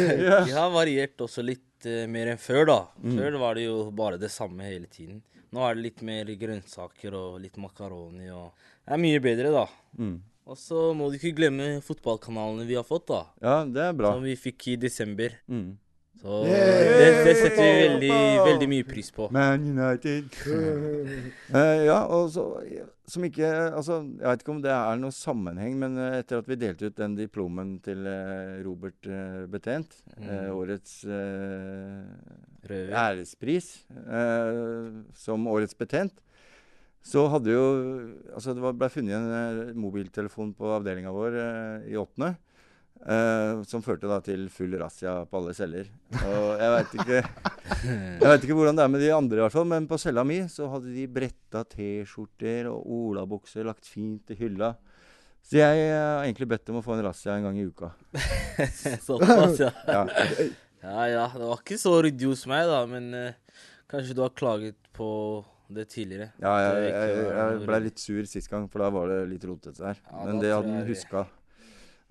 vi 0.49 0.55
har 0.57 0.71
variert 0.75 1.21
også 1.23 1.45
litt 1.47 1.87
uh, 1.87 2.07
mer 2.11 2.33
enn 2.33 2.41
før, 2.43 2.65
da. 2.67 2.79
Mm. 2.99 3.19
Før 3.21 3.39
var 3.45 3.59
det 3.59 3.69
jo 3.69 3.77
bare 3.95 4.19
det 4.19 4.33
samme 4.35 4.67
hele 4.67 4.91
tiden. 4.91 5.21
Nå 5.55 5.63
er 5.65 5.77
det 5.77 5.85
litt 5.87 6.03
mer 6.05 6.29
grønnsaker 6.41 7.15
og 7.17 7.39
litt 7.41 7.57
makaroni 7.57 8.29
og 8.35 8.51
Det 8.59 8.97
er 8.97 9.01
mye 9.01 9.21
bedre, 9.23 9.53
da. 9.55 9.65
Mm. 10.01 10.19
Og 10.49 10.57
så 10.57 10.89
må 10.97 11.11
du 11.11 11.19
ikke 11.19 11.37
glemme 11.37 11.77
fotballkanalene 11.85 12.65
vi 12.69 12.77
har 12.79 12.87
fått, 12.89 13.11
da. 13.11 13.21
Ja, 13.45 13.57
det 13.69 13.83
er 13.85 13.97
bra. 13.97 14.15
Som 14.17 14.25
vi 14.25 14.35
fikk 14.41 14.71
i 14.73 14.77
desember. 14.81 15.35
Mm. 15.47 15.77
Så 16.19 16.43
det, 16.49 17.09
det 17.25 17.35
setter 17.39 17.63
vi 17.63 17.75
veldig, 17.85 18.15
veldig 18.49 18.69
mye 18.73 18.87
pris 18.89 19.11
på. 19.15 19.29
Man 19.35 19.67
United. 19.71 20.39
uh, 20.51 21.85
ja, 21.91 22.01
og 22.11 22.31
så 22.35 22.49
som 23.09 23.25
ikke 23.25 23.49
Altså, 23.49 24.01
jeg 24.19 24.27
vet 24.27 24.43
ikke 24.43 24.55
om 24.55 24.63
det 24.65 24.73
er 24.75 25.01
noe 25.01 25.15
sammenheng, 25.15 25.77
men 25.81 25.97
eh, 26.01 26.19
etter 26.21 26.43
at 26.43 26.49
vi 26.51 26.59
delte 26.61 26.91
ut 26.91 26.99
den 26.99 27.15
diplomen 27.19 27.77
til 27.85 28.05
uh, 28.05 28.59
Robert 28.67 29.09
eh, 29.09 29.45
Betent, 29.51 30.01
eh, 30.21 30.49
årets 30.53 31.01
ærespris 32.69 33.69
som 35.17 35.47
årets 35.49 35.77
betent, 35.79 36.19
så 37.01 37.29
hadde 37.33 37.55
jo 37.55 37.65
Altså, 38.35 38.53
det 38.55 38.63
var- 38.63 38.77
ble 38.77 38.89
funnet 38.93 39.15
en 39.15 39.79
mobiltelefon 39.81 40.53
på 40.55 40.69
avdelinga 40.77 41.11
vår 41.15 41.39
i 41.89 41.97
åttende. 41.97 42.37
Eh, 43.07 43.63
som 43.69 43.83
førte 43.85 44.09
da 44.11 44.19
til 44.25 44.49
full 44.53 44.75
razzia 44.81 45.21
på 45.29 45.41
alle 45.41 45.55
celler. 45.57 45.89
Og 46.25 46.49
jeg 46.59 46.75
veit 46.75 46.97
ikke 46.99 47.23
ikke 48.43 48.57
hvordan 48.59 48.79
det 48.79 48.85
er 48.85 48.93
med 48.93 49.05
de 49.05 49.11
andre, 49.15 49.39
i 49.39 49.45
hvert 49.45 49.55
fall, 49.55 49.69
men 49.71 49.87
på 49.91 49.99
cella 50.01 50.25
mi 50.27 50.41
så 50.51 50.69
hadde 50.73 50.93
de 50.95 51.07
bretta 51.11 51.65
T-skjorter 51.69 52.71
og 52.73 52.87
olabukser 52.99 53.67
lagt 53.69 53.87
fint 53.89 54.33
i 54.35 54.39
hylla. 54.41 54.75
Så 55.49 55.61
jeg 55.61 55.85
har 55.93 56.19
har 56.19 56.25
egentlig 56.27 56.49
bedt 56.51 56.69
om 56.73 56.81
å 56.81 56.85
få 56.85 56.97
en 56.97 57.05
razzia 57.07 57.37
en 57.39 57.47
gang 57.47 57.59
i 57.61 57.69
uka. 57.69 57.93
Såpass, 59.07 59.61
ja. 59.63 59.71
Ja. 59.87 60.03
Ja 60.83 61.05
ja, 61.11 61.23
det 61.35 61.47
var 61.47 61.59
ikke 61.63 61.79
så 61.81 61.97
ryddig 62.05 62.29
hos 62.31 62.45
meg, 62.51 62.69
da, 62.71 62.83
men 62.87 63.09
uh, 63.11 63.63
kanskje 63.91 64.15
du 64.15 64.21
har 64.23 64.35
klaget 64.37 64.77
på 64.95 65.09
det 65.75 65.89
tidligere. 65.93 66.31
Ja, 66.41 66.53
jeg, 66.63 66.85
jeg, 66.87 66.93
jeg, 66.93 67.25
jeg 67.27 67.57
noe 67.59 67.67
ble 67.69 67.81
litt 67.89 68.03
sur 68.03 68.29
sist 68.31 68.51
gang, 68.53 68.69
for 68.71 68.85
da 68.85 68.91
var 68.95 69.11
det 69.11 69.19
litt 69.33 69.45
rotete 69.49 69.83
der. 69.83 69.99
Ja, 70.07 70.23
Men 70.29 70.39
det 70.43 70.53
hadde 70.55 70.77
vi- 70.77 70.93
huska. 70.95 71.25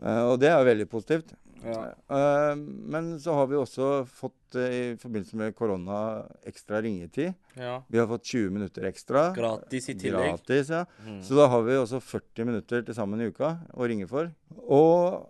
Eh, 0.03 0.23
og 0.27 0.39
det 0.41 0.51
er 0.51 0.65
veldig 0.67 0.87
positivt. 0.91 1.33
Ja. 1.63 1.87
Eh, 1.89 2.55
men 2.57 3.15
så 3.19 3.33
har 3.33 3.47
vi 3.49 3.57
også 3.57 4.05
fått, 4.05 4.55
eh, 4.55 4.75
i 4.77 4.83
forbindelse 5.01 5.39
med 5.39 5.55
korona, 5.57 6.25
ekstra 6.45 6.81
ringetid. 6.85 7.33
Ja. 7.57 7.79
Vi 7.89 7.97
har 7.97 8.07
fått 8.07 8.27
20 8.29 8.51
minutter 8.53 8.85
ekstra. 8.89 9.31
Gratis 9.35 9.89
i 9.89 9.97
tillegg. 9.97 10.37
Gratis, 10.37 10.69
ja. 10.69 10.85
Mm. 11.05 11.23
Så 11.23 11.39
da 11.39 11.47
har 11.47 11.65
vi 11.65 11.79
også 11.79 12.01
40 12.01 12.45
minutter 12.45 12.85
til 12.85 12.95
sammen 12.95 13.21
i 13.21 13.31
uka 13.31 13.57
å 13.73 13.89
ringe 13.89 14.07
for. 14.07 14.29
Og 14.67 15.25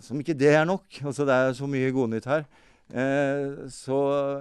som 0.00 0.20
ikke 0.20 0.36
det 0.36 0.54
er 0.54 0.64
nok, 0.68 0.86
altså 1.04 1.26
det 1.26 1.34
er 1.34 1.56
så 1.56 1.68
mye 1.68 1.92
godnytt 1.94 2.28
her, 2.30 2.46
eh, 2.94 3.66
så 3.72 3.98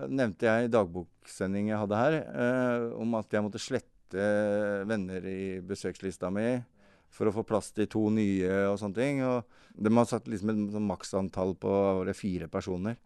nevnte 0.07 0.47
jeg 0.47 0.67
i 0.67 0.71
dagboksending 0.73 1.71
jeg 1.71 1.81
hadde 1.81 1.99
her, 1.99 2.17
eh, 2.21 2.85
om 3.01 3.17
at 3.19 3.33
jeg 3.33 3.45
måtte 3.45 3.61
slette 3.61 4.25
venner 4.88 5.25
i 5.27 5.59
besøkslista 5.65 6.29
mi 6.31 6.63
for 7.15 7.30
å 7.30 7.36
få 7.36 7.45
plass 7.47 7.71
til 7.75 7.88
to 7.91 8.08
nye 8.13 8.51
og 8.69 8.80
sånne 8.82 8.99
ting. 8.99 9.21
Og 9.25 9.45
de 9.75 9.91
har 9.95 10.08
satt 10.10 10.28
liksom 10.32 10.51
et 10.51 10.63
sånn 10.75 10.89
maksantall 10.89 11.56
på 11.60 11.71
var 11.71 12.10
det 12.10 12.17
fire 12.17 12.49
personer. 12.51 12.99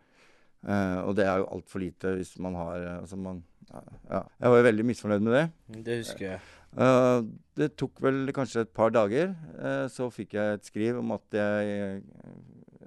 Uh, 0.60 1.08
og 1.08 1.14
det 1.16 1.24
er 1.24 1.40
jo 1.40 1.52
altfor 1.56 1.80
lite 1.80 2.18
hvis 2.18 2.34
man 2.44 2.58
har 2.60 2.82
eh, 2.84 2.96
altså 3.00 3.16
man, 3.16 3.38
ja. 3.70 4.26
Jeg 4.42 4.52
var 4.52 4.58
jo 4.60 4.66
veldig 4.66 4.86
misfornøyd 4.90 5.24
med 5.24 5.36
det. 5.38 5.44
Det 5.86 5.96
husker 6.02 6.26
jeg. 6.26 6.42
Uh, 6.76 7.24
det 7.56 7.70
tok 7.80 8.02
vel 8.04 8.34
kanskje 8.36 8.66
et 8.66 8.74
par 8.76 8.92
dager, 8.94 9.32
Uh, 9.60 9.88
så 9.92 10.10
fikk 10.12 10.36
jeg 10.36 10.58
et 10.58 10.68
skriv 10.68 11.00
om 11.00 11.16
at 11.16 11.40
jeg 11.40 11.94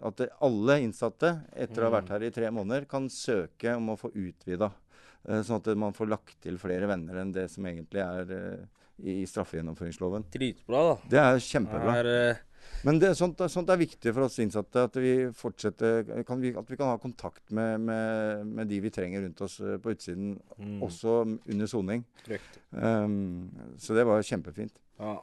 at 0.03 0.21
alle 0.43 0.77
innsatte 0.83 1.31
etter 1.55 1.85
å 1.85 1.89
ha 1.89 1.95
vært 1.95 2.09
her 2.11 2.25
i 2.27 2.33
tre 2.35 2.49
måneder, 2.51 2.89
kan 2.91 3.05
søke 3.13 3.77
om 3.79 3.93
å 3.93 3.99
få 4.01 4.11
utvida 4.11 4.73
sånn 5.23 5.61
at 5.61 5.69
man 5.79 5.95
får 5.95 6.09
lagt 6.11 6.41
til 6.43 6.57
flere 6.59 6.89
venner 6.91 7.21
enn 7.21 7.31
det 7.31 7.45
som 7.53 7.69
egentlig 7.71 8.03
er 8.03 8.33
i 8.99 9.23
straffegjennomføringsloven. 9.27 10.25
Dritbra, 10.33 10.83
da. 10.93 10.97
Det 11.11 11.19
er 11.23 11.39
kjempebra. 11.39 11.93
Det 11.93 12.01
er, 12.07 12.31
eh, 12.33 12.37
Men 12.85 12.99
det, 12.99 13.13
sånt, 13.17 13.39
sånt 13.51 13.69
er 13.71 13.77
viktig 13.79 14.13
for 14.15 14.23
oss 14.27 14.39
innsatte. 14.43 14.85
At 14.89 14.95
vi 14.99 15.31
fortsetter, 15.35 16.25
kan 16.27 16.41
vi, 16.41 16.51
at 16.57 16.69
vi 16.71 16.77
kan 16.77 16.89
ha 16.93 16.99
kontakt 16.99 17.51
med, 17.51 17.81
med, 17.81 18.47
med 18.47 18.69
de 18.69 18.81
vi 18.81 18.91
trenger 18.91 19.23
rundt 19.23 19.41
oss 19.41 19.61
eh, 19.61 19.77
på 19.79 19.91
utsiden, 19.95 20.39
Mm. 20.59 20.83
også 20.83 21.39
under 21.49 21.67
soning. 21.67 22.05
Um, 22.73 23.51
så 23.79 23.95
det 23.95 24.05
var 24.07 24.23
kjempefint. 24.23 24.79
Ja. 24.99 25.19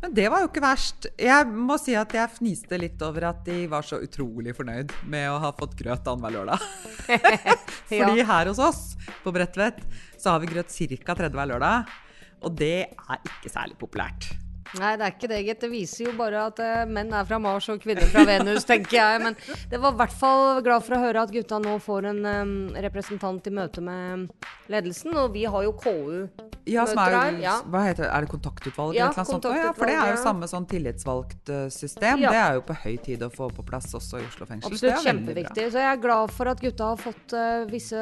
Men 0.00 0.14
det 0.16 0.28
var 0.32 0.42
jo 0.42 0.48
ikke 0.48 0.62
verst. 0.64 1.10
Jeg 1.20 1.48
må 1.52 1.76
si 1.80 1.94
at 1.98 2.14
jeg 2.16 2.32
fniste 2.38 2.78
litt 2.80 3.02
over 3.04 3.28
at 3.30 3.42
de 3.44 3.66
var 3.70 3.84
så 3.86 4.00
utrolig 4.00 4.54
fornøyd 4.56 4.94
med 5.12 5.28
å 5.28 5.38
ha 5.42 5.52
fått 5.56 5.76
grøt 5.78 6.08
annenhver 6.08 6.38
lørdag. 6.38 6.68
Fordi 7.90 8.24
her 8.24 8.52
hos 8.52 8.62
oss 8.64 8.84
på 9.24 9.32
Bredtvet 9.34 9.82
så 10.16 10.34
har 10.34 10.44
vi 10.44 10.52
grøt 10.54 10.72
ca. 10.72 11.16
tredje 11.16 11.36
hver 11.36 11.52
lørdag. 11.52 11.98
Og 12.40 12.54
det 12.56 12.76
er 12.88 13.20
ikke 13.20 13.52
særlig 13.52 13.76
populært. 13.80 14.30
Nei, 14.78 14.92
det 14.94 15.02
er 15.02 15.14
ikke 15.16 15.28
det, 15.30 15.40
gitt. 15.48 15.62
Det 15.64 15.70
viser 15.72 16.04
jo 16.06 16.12
bare 16.18 16.44
at 16.46 16.60
eh, 16.62 16.84
menn 16.86 17.10
er 17.16 17.26
fra 17.26 17.40
Mars 17.42 17.66
og 17.72 17.80
kvinner 17.82 18.06
fra 18.12 18.22
Venus, 18.28 18.66
tenker 18.68 19.00
jeg. 19.00 19.22
Men 19.24 19.36
det 19.72 19.80
var 19.82 19.96
i 19.96 19.98
hvert 19.98 20.14
fall 20.20 20.62
glad 20.64 20.86
for 20.86 20.94
å 20.96 21.02
høre 21.02 21.24
at 21.26 21.34
gutta 21.34 21.58
nå 21.62 21.74
får 21.82 22.06
en 22.12 22.22
em, 22.30 22.54
representant 22.86 23.50
i 23.50 23.54
møte 23.56 23.82
med 23.82 24.30
ledelsen. 24.70 25.16
Og 25.18 25.34
vi 25.34 25.44
har 25.50 25.66
jo 25.66 25.74
KU. 25.74 26.49
Ja, 26.68 26.84
som 26.86 26.98
er, 27.00 27.14
jo, 27.32 27.40
ja. 27.44 27.54
hva 27.72 27.82
heter 27.86 28.04
det? 28.04 28.10
Er 28.12 28.24
det 28.26 28.30
kontaktutvalg? 28.30 28.94
Ja, 28.96 29.08
eller 29.08 29.16
noe 29.16 29.28
sånt? 29.30 29.46
Ja, 29.56 29.70
for 29.76 29.88
det 29.88 29.96
er 29.96 30.12
jo 30.12 30.18
samme 30.20 30.48
sånn 30.50 30.66
tillitsvalgt 30.68 31.52
eh, 31.52 31.66
system. 31.72 32.20
Ja. 32.20 32.32
Det 32.34 32.40
er 32.40 32.58
jo 32.58 32.64
på 32.68 32.76
høy 32.82 32.96
tid 33.02 33.24
å 33.24 33.30
få 33.32 33.48
på 33.54 33.64
plass 33.66 33.88
også 33.96 34.20
i 34.20 34.26
Oslo 34.26 34.48
fengsel. 34.48 34.74
Absolutt 34.74 35.06
kjempeviktig. 35.06 35.66
Så 35.72 35.80
jeg 35.80 35.90
er 35.90 36.00
glad 36.02 36.34
for 36.36 36.50
at 36.52 36.60
gutta 36.62 36.90
har 36.92 37.00
fått 37.00 37.34
uh, 37.36 37.64
visse 37.70 38.00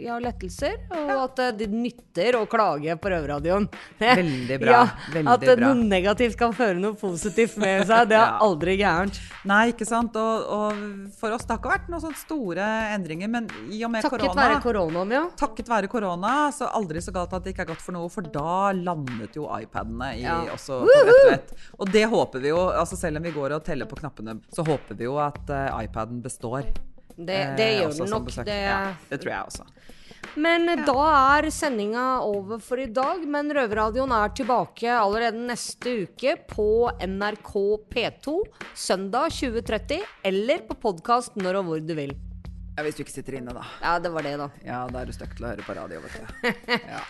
ja, 0.00 0.16
lettelser, 0.22 0.78
og 0.90 1.12
at 1.26 1.42
uh, 1.44 1.50
det 1.56 1.68
nytter 1.72 2.38
å 2.40 2.44
klage 2.50 2.96
på 3.00 3.12
Røverradioen. 3.12 3.68
Veldig 4.00 4.60
bra, 4.62 4.72
Ja, 4.72 4.82
veldig 5.12 5.32
at 5.34 5.46
eh, 5.46 5.56
bra. 5.58 5.68
noe 5.68 5.88
negativt 5.90 6.38
kan 6.40 6.54
føre 6.56 6.78
noe 6.80 6.96
positivt 6.98 7.56
med 7.60 7.84
seg, 7.88 8.08
det 8.12 8.18
er 8.18 8.40
aldri 8.46 8.78
gærent. 8.80 9.20
Nei, 9.48 9.62
ikke 9.74 9.86
sant. 9.88 10.16
Og, 10.16 10.48
og 10.56 11.12
for 11.18 11.34
oss, 11.36 11.46
det 11.46 11.54
har 11.54 11.60
ikke 11.60 11.74
vært 11.74 11.90
noen 11.92 12.04
sånne 12.06 12.20
store 12.20 12.66
endringer. 12.94 13.30
Men 13.32 13.50
i 13.70 13.82
og 13.86 13.92
med 13.92 14.06
Takket 14.06 14.26
korona 14.26 14.42
være 14.42 14.60
koronaen, 14.64 15.14
ja. 15.16 15.24
Takket 15.38 15.70
være 15.70 15.90
korona, 15.92 16.34
så 16.54 16.70
aldri 16.76 17.02
så 17.04 17.14
galt 17.14 17.34
at 17.36 17.44
det 17.44 17.54
ikke 17.54 17.65
er 17.65 17.65
godt 17.68 17.82
for 17.84 17.96
noe, 17.96 18.08
for 18.12 18.22
da 18.34 18.72
landet 18.76 19.36
jo 19.38 19.46
iPadene 19.58 20.12
i, 20.16 20.22
Ja. 20.24 20.38
også 20.54 20.80
på 20.86 20.98
Bredtvet. 21.10 21.54
Og 21.78 21.92
det 21.92 22.04
håper 22.12 22.40
vi 22.44 22.48
jo, 22.54 22.60
altså 22.70 22.96
selv 22.98 23.18
om 23.20 23.22
vi 23.28 23.34
går 23.36 23.56
og 23.58 23.64
teller 23.66 23.86
på 23.90 23.98
knappene, 24.00 24.38
så 24.54 24.64
håper 24.66 24.94
vi 24.98 25.04
jo 25.08 25.16
at 25.22 25.42
uh, 25.50 25.82
iPaden 25.84 26.22
består. 26.24 26.62
Det, 27.16 27.56
det 27.56 27.66
Eh, 27.72 27.78
gjør 27.80 27.94
den 28.02 28.10
nok. 28.12 28.26
Det, 28.44 28.56
Ja, 28.60 28.94
det 29.08 29.20
tror 29.22 29.32
jeg 29.32 29.46
også. 29.46 29.64
Men 30.36 30.66
ja. 30.68 30.74
da 30.84 31.04
er 31.38 31.46
sendinga 31.54 32.20
over 32.20 32.58
for 32.60 32.76
i 32.82 32.86
dag. 32.92 33.22
Men 33.24 33.48
Røverradioen 33.56 34.12
er 34.12 34.28
tilbake 34.36 34.90
allerede 34.90 35.38
neste 35.48 35.94
uke 36.04 36.34
på 36.50 36.66
NRK 37.00 37.52
P2 37.92 38.34
søndag 38.74 39.30
2030, 39.32 40.02
eller 40.28 40.58
på 40.68 40.76
podkast 40.82 41.36
når 41.40 41.60
og 41.62 41.70
hvor 41.70 41.80
du 41.88 41.94
vil. 41.96 42.12
Ja, 42.76 42.82
hvis 42.84 42.98
du 42.98 43.04
ikke 43.06 43.14
sitter 43.14 43.38
inne, 43.38 43.54
da. 43.56 43.62
Ja, 43.80 43.94
det 44.02 44.10
var 44.12 44.26
det, 44.26 44.34
da. 44.36 44.50
Ja, 44.66 44.82
da 44.92 45.00
er 45.00 45.08
du 45.08 45.12
stuck 45.16 45.32
til 45.38 45.46
å 45.46 45.54
høre 45.54 45.64
på 45.64 45.76
radio, 45.78 46.02
vet 46.04 46.18
du. 46.20 46.52
Ja. 46.92 47.00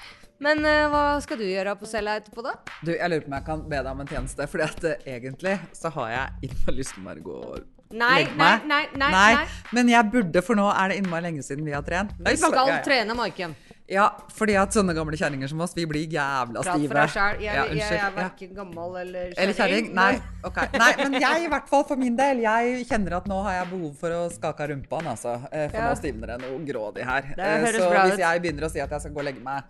Men 0.43 0.59
uh, 0.67 0.89
hva 0.93 1.05
skal 1.25 1.39
du 1.41 1.47
gjøre 1.49 1.73
på 1.81 1.89
cella 1.89 2.19
etterpå, 2.21 2.43
da? 2.45 2.53
Du, 2.85 2.91
jeg 2.93 3.09
lurer 3.09 3.23
på 3.25 3.31
om 3.33 3.37
jeg 3.39 3.47
kan 3.47 3.63
be 3.71 3.79
deg 3.81 3.89
om 3.95 4.03
en 4.05 4.11
tjeneste, 4.11 4.47
fordi 4.53 4.67
at 4.67 4.85
eh, 4.91 5.07
egentlig 5.17 5.55
så 5.73 5.89
har 5.95 6.11
jeg 6.13 6.51
innmari 6.51 6.77
lyst 6.83 6.95
til 6.99 7.09
å 7.09 7.17
gå 7.25 7.39
og 7.55 7.73
Nei, 7.97 8.25
legge 8.25 8.35
meg. 8.35 8.65
nei, 8.67 8.81
nei, 8.99 9.09
nei. 9.15 9.35
nei, 9.39 9.45
Men 9.73 9.89
jeg 9.93 10.11
burde, 10.11 10.43
for 10.43 10.59
nå 10.59 10.67
er 10.75 10.91
det 10.91 10.97
innmari 11.01 11.23
lenge 11.29 11.45
siden 11.47 11.65
vi 11.65 11.73
har 11.73 11.85
trent. 11.87 12.11
Vi 12.19 12.35
skal 12.37 12.53
Ja, 12.59 12.67
ja. 12.75 12.83
trene, 12.85 13.15
Maiken. 13.15 13.55
Ja, 13.87 14.09
fordi 14.35 14.57
at 14.59 14.75
sånne 14.75 14.91
gamle 14.99 15.15
kjerringer 15.15 15.47
som 15.47 15.61
oss, 15.63 15.71
vi 15.77 15.85
blir 15.87 16.09
jævla 16.11 16.65
Prat 16.67 16.75
stive. 16.75 16.89
for 16.91 16.99
deg 16.99 17.13
sjæl. 17.15 17.37
Jeg, 17.45 17.55
Ja, 17.55 17.67
jeg, 17.79 18.01
er 18.03 18.17
verken 18.17 18.55
gammel 18.57 18.97
eller 19.05 19.29
kjerring. 19.31 19.39
Eller 19.45 19.55
kjerring? 19.61 19.91
Nei. 19.95 20.15
ok. 20.51 20.59
Nei, 20.75 20.89
men 21.05 21.15
jeg 21.23 21.45
i 21.45 21.51
hvert 21.53 21.69
fall 21.71 21.85
for 21.87 21.97
min 22.03 22.17
del, 22.19 22.43
jeg 22.43 22.83
kjenner 22.91 23.21
at 23.21 23.29
nå 23.31 23.39
har 23.47 23.61
jeg 23.61 23.69
behov 23.71 23.93
for 24.03 24.17
å 24.19 24.25
skake 24.35 24.67
av 24.67 24.73
rumpa, 24.75 25.01
altså. 25.15 25.37
Eh, 25.53 25.69
For 25.71 25.79
Ja. 25.79 25.87
nå 25.93 26.01
stivner 26.03 26.35
det 26.35 26.41
noe 26.43 26.59
grådig 26.67 27.07
her. 27.07 27.31
Det 27.39 27.53
så 27.79 27.87
hvis 27.95 28.19
jeg 28.19 28.43
begynner 28.43 28.67
å 28.67 28.73
si 28.75 28.83
at 28.83 28.91
jeg 28.91 29.07
skal 29.07 29.15
gå 29.15 29.23
og 29.23 29.29
legge 29.31 29.47
meg 29.47 29.63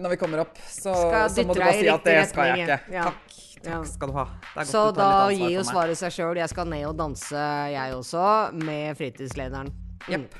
når 0.00 0.14
vi 0.14 0.16
kommer 0.20 0.42
opp, 0.46 0.56
så, 0.68 0.94
så 1.28 1.44
må 1.44 1.54
du 1.54 1.60
bare 1.60 1.76
si 1.78 1.88
at 1.92 2.04
det 2.06 2.18
skal 2.30 2.52
jeg 2.52 2.66
ikke. 2.66 2.80
ja. 2.94 3.04
Takk. 3.10 3.38
Takk 3.62 3.86
skal 3.86 4.10
du 4.10 4.16
ha. 4.16 4.24
Det 4.26 4.48
er 4.50 4.56
godt 4.58 4.70
Så 4.72 4.80
du 4.90 4.96
tar 4.98 5.12
da 5.12 5.26
litt 5.30 5.38
gir 5.38 5.52
jo 5.54 5.62
svaret 5.68 5.98
seg 6.00 6.14
sjøl. 6.16 6.40
Jeg 6.40 6.50
skal 6.50 6.66
ned 6.72 6.82
og 6.88 6.96
danse, 6.98 7.44
jeg 7.70 7.94
også, 7.94 8.24
med 8.58 8.96
fritidslederen. 8.98 9.70
Jepp. 10.10 10.34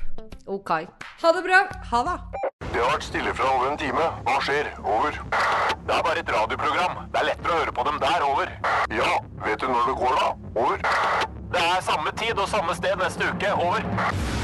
OK. 0.51 0.71
Ha 1.21 1.31
det 1.37 1.43
bra. 1.45 1.61
Ha 1.91 2.01
det. 2.09 2.17
Det 2.73 2.81
har 2.81 2.89
vært 2.97 3.05
stille 3.07 3.31
fra 3.37 3.47
over 3.53 3.71
en 3.71 3.79
time. 3.79 4.09
Hva 4.27 4.35
skjer? 4.43 4.73
Over. 4.83 5.15
Det 5.87 5.95
er 5.95 6.03
bare 6.09 6.19
et 6.19 6.33
radioprogram. 6.35 6.99
Det 7.13 7.21
er 7.21 7.29
lettere 7.29 7.53
å 7.55 7.61
høre 7.61 7.75
på 7.79 7.87
dem 7.87 7.99
der. 8.03 8.25
Over. 8.27 8.51
Ja, 8.91 9.11
vet 9.45 9.63
du 9.63 9.69
når 9.71 9.87
det 9.87 9.95
går 10.03 10.17
da? 10.19 10.27
Over. 10.65 10.87
Det 11.53 11.63
er 11.63 11.83
samme 11.87 12.11
tid 12.19 12.35
og 12.43 12.49
samme 12.51 12.75
sted 12.75 12.99
neste 12.99 13.31
uke. 13.31 13.53
Over. 13.55 14.42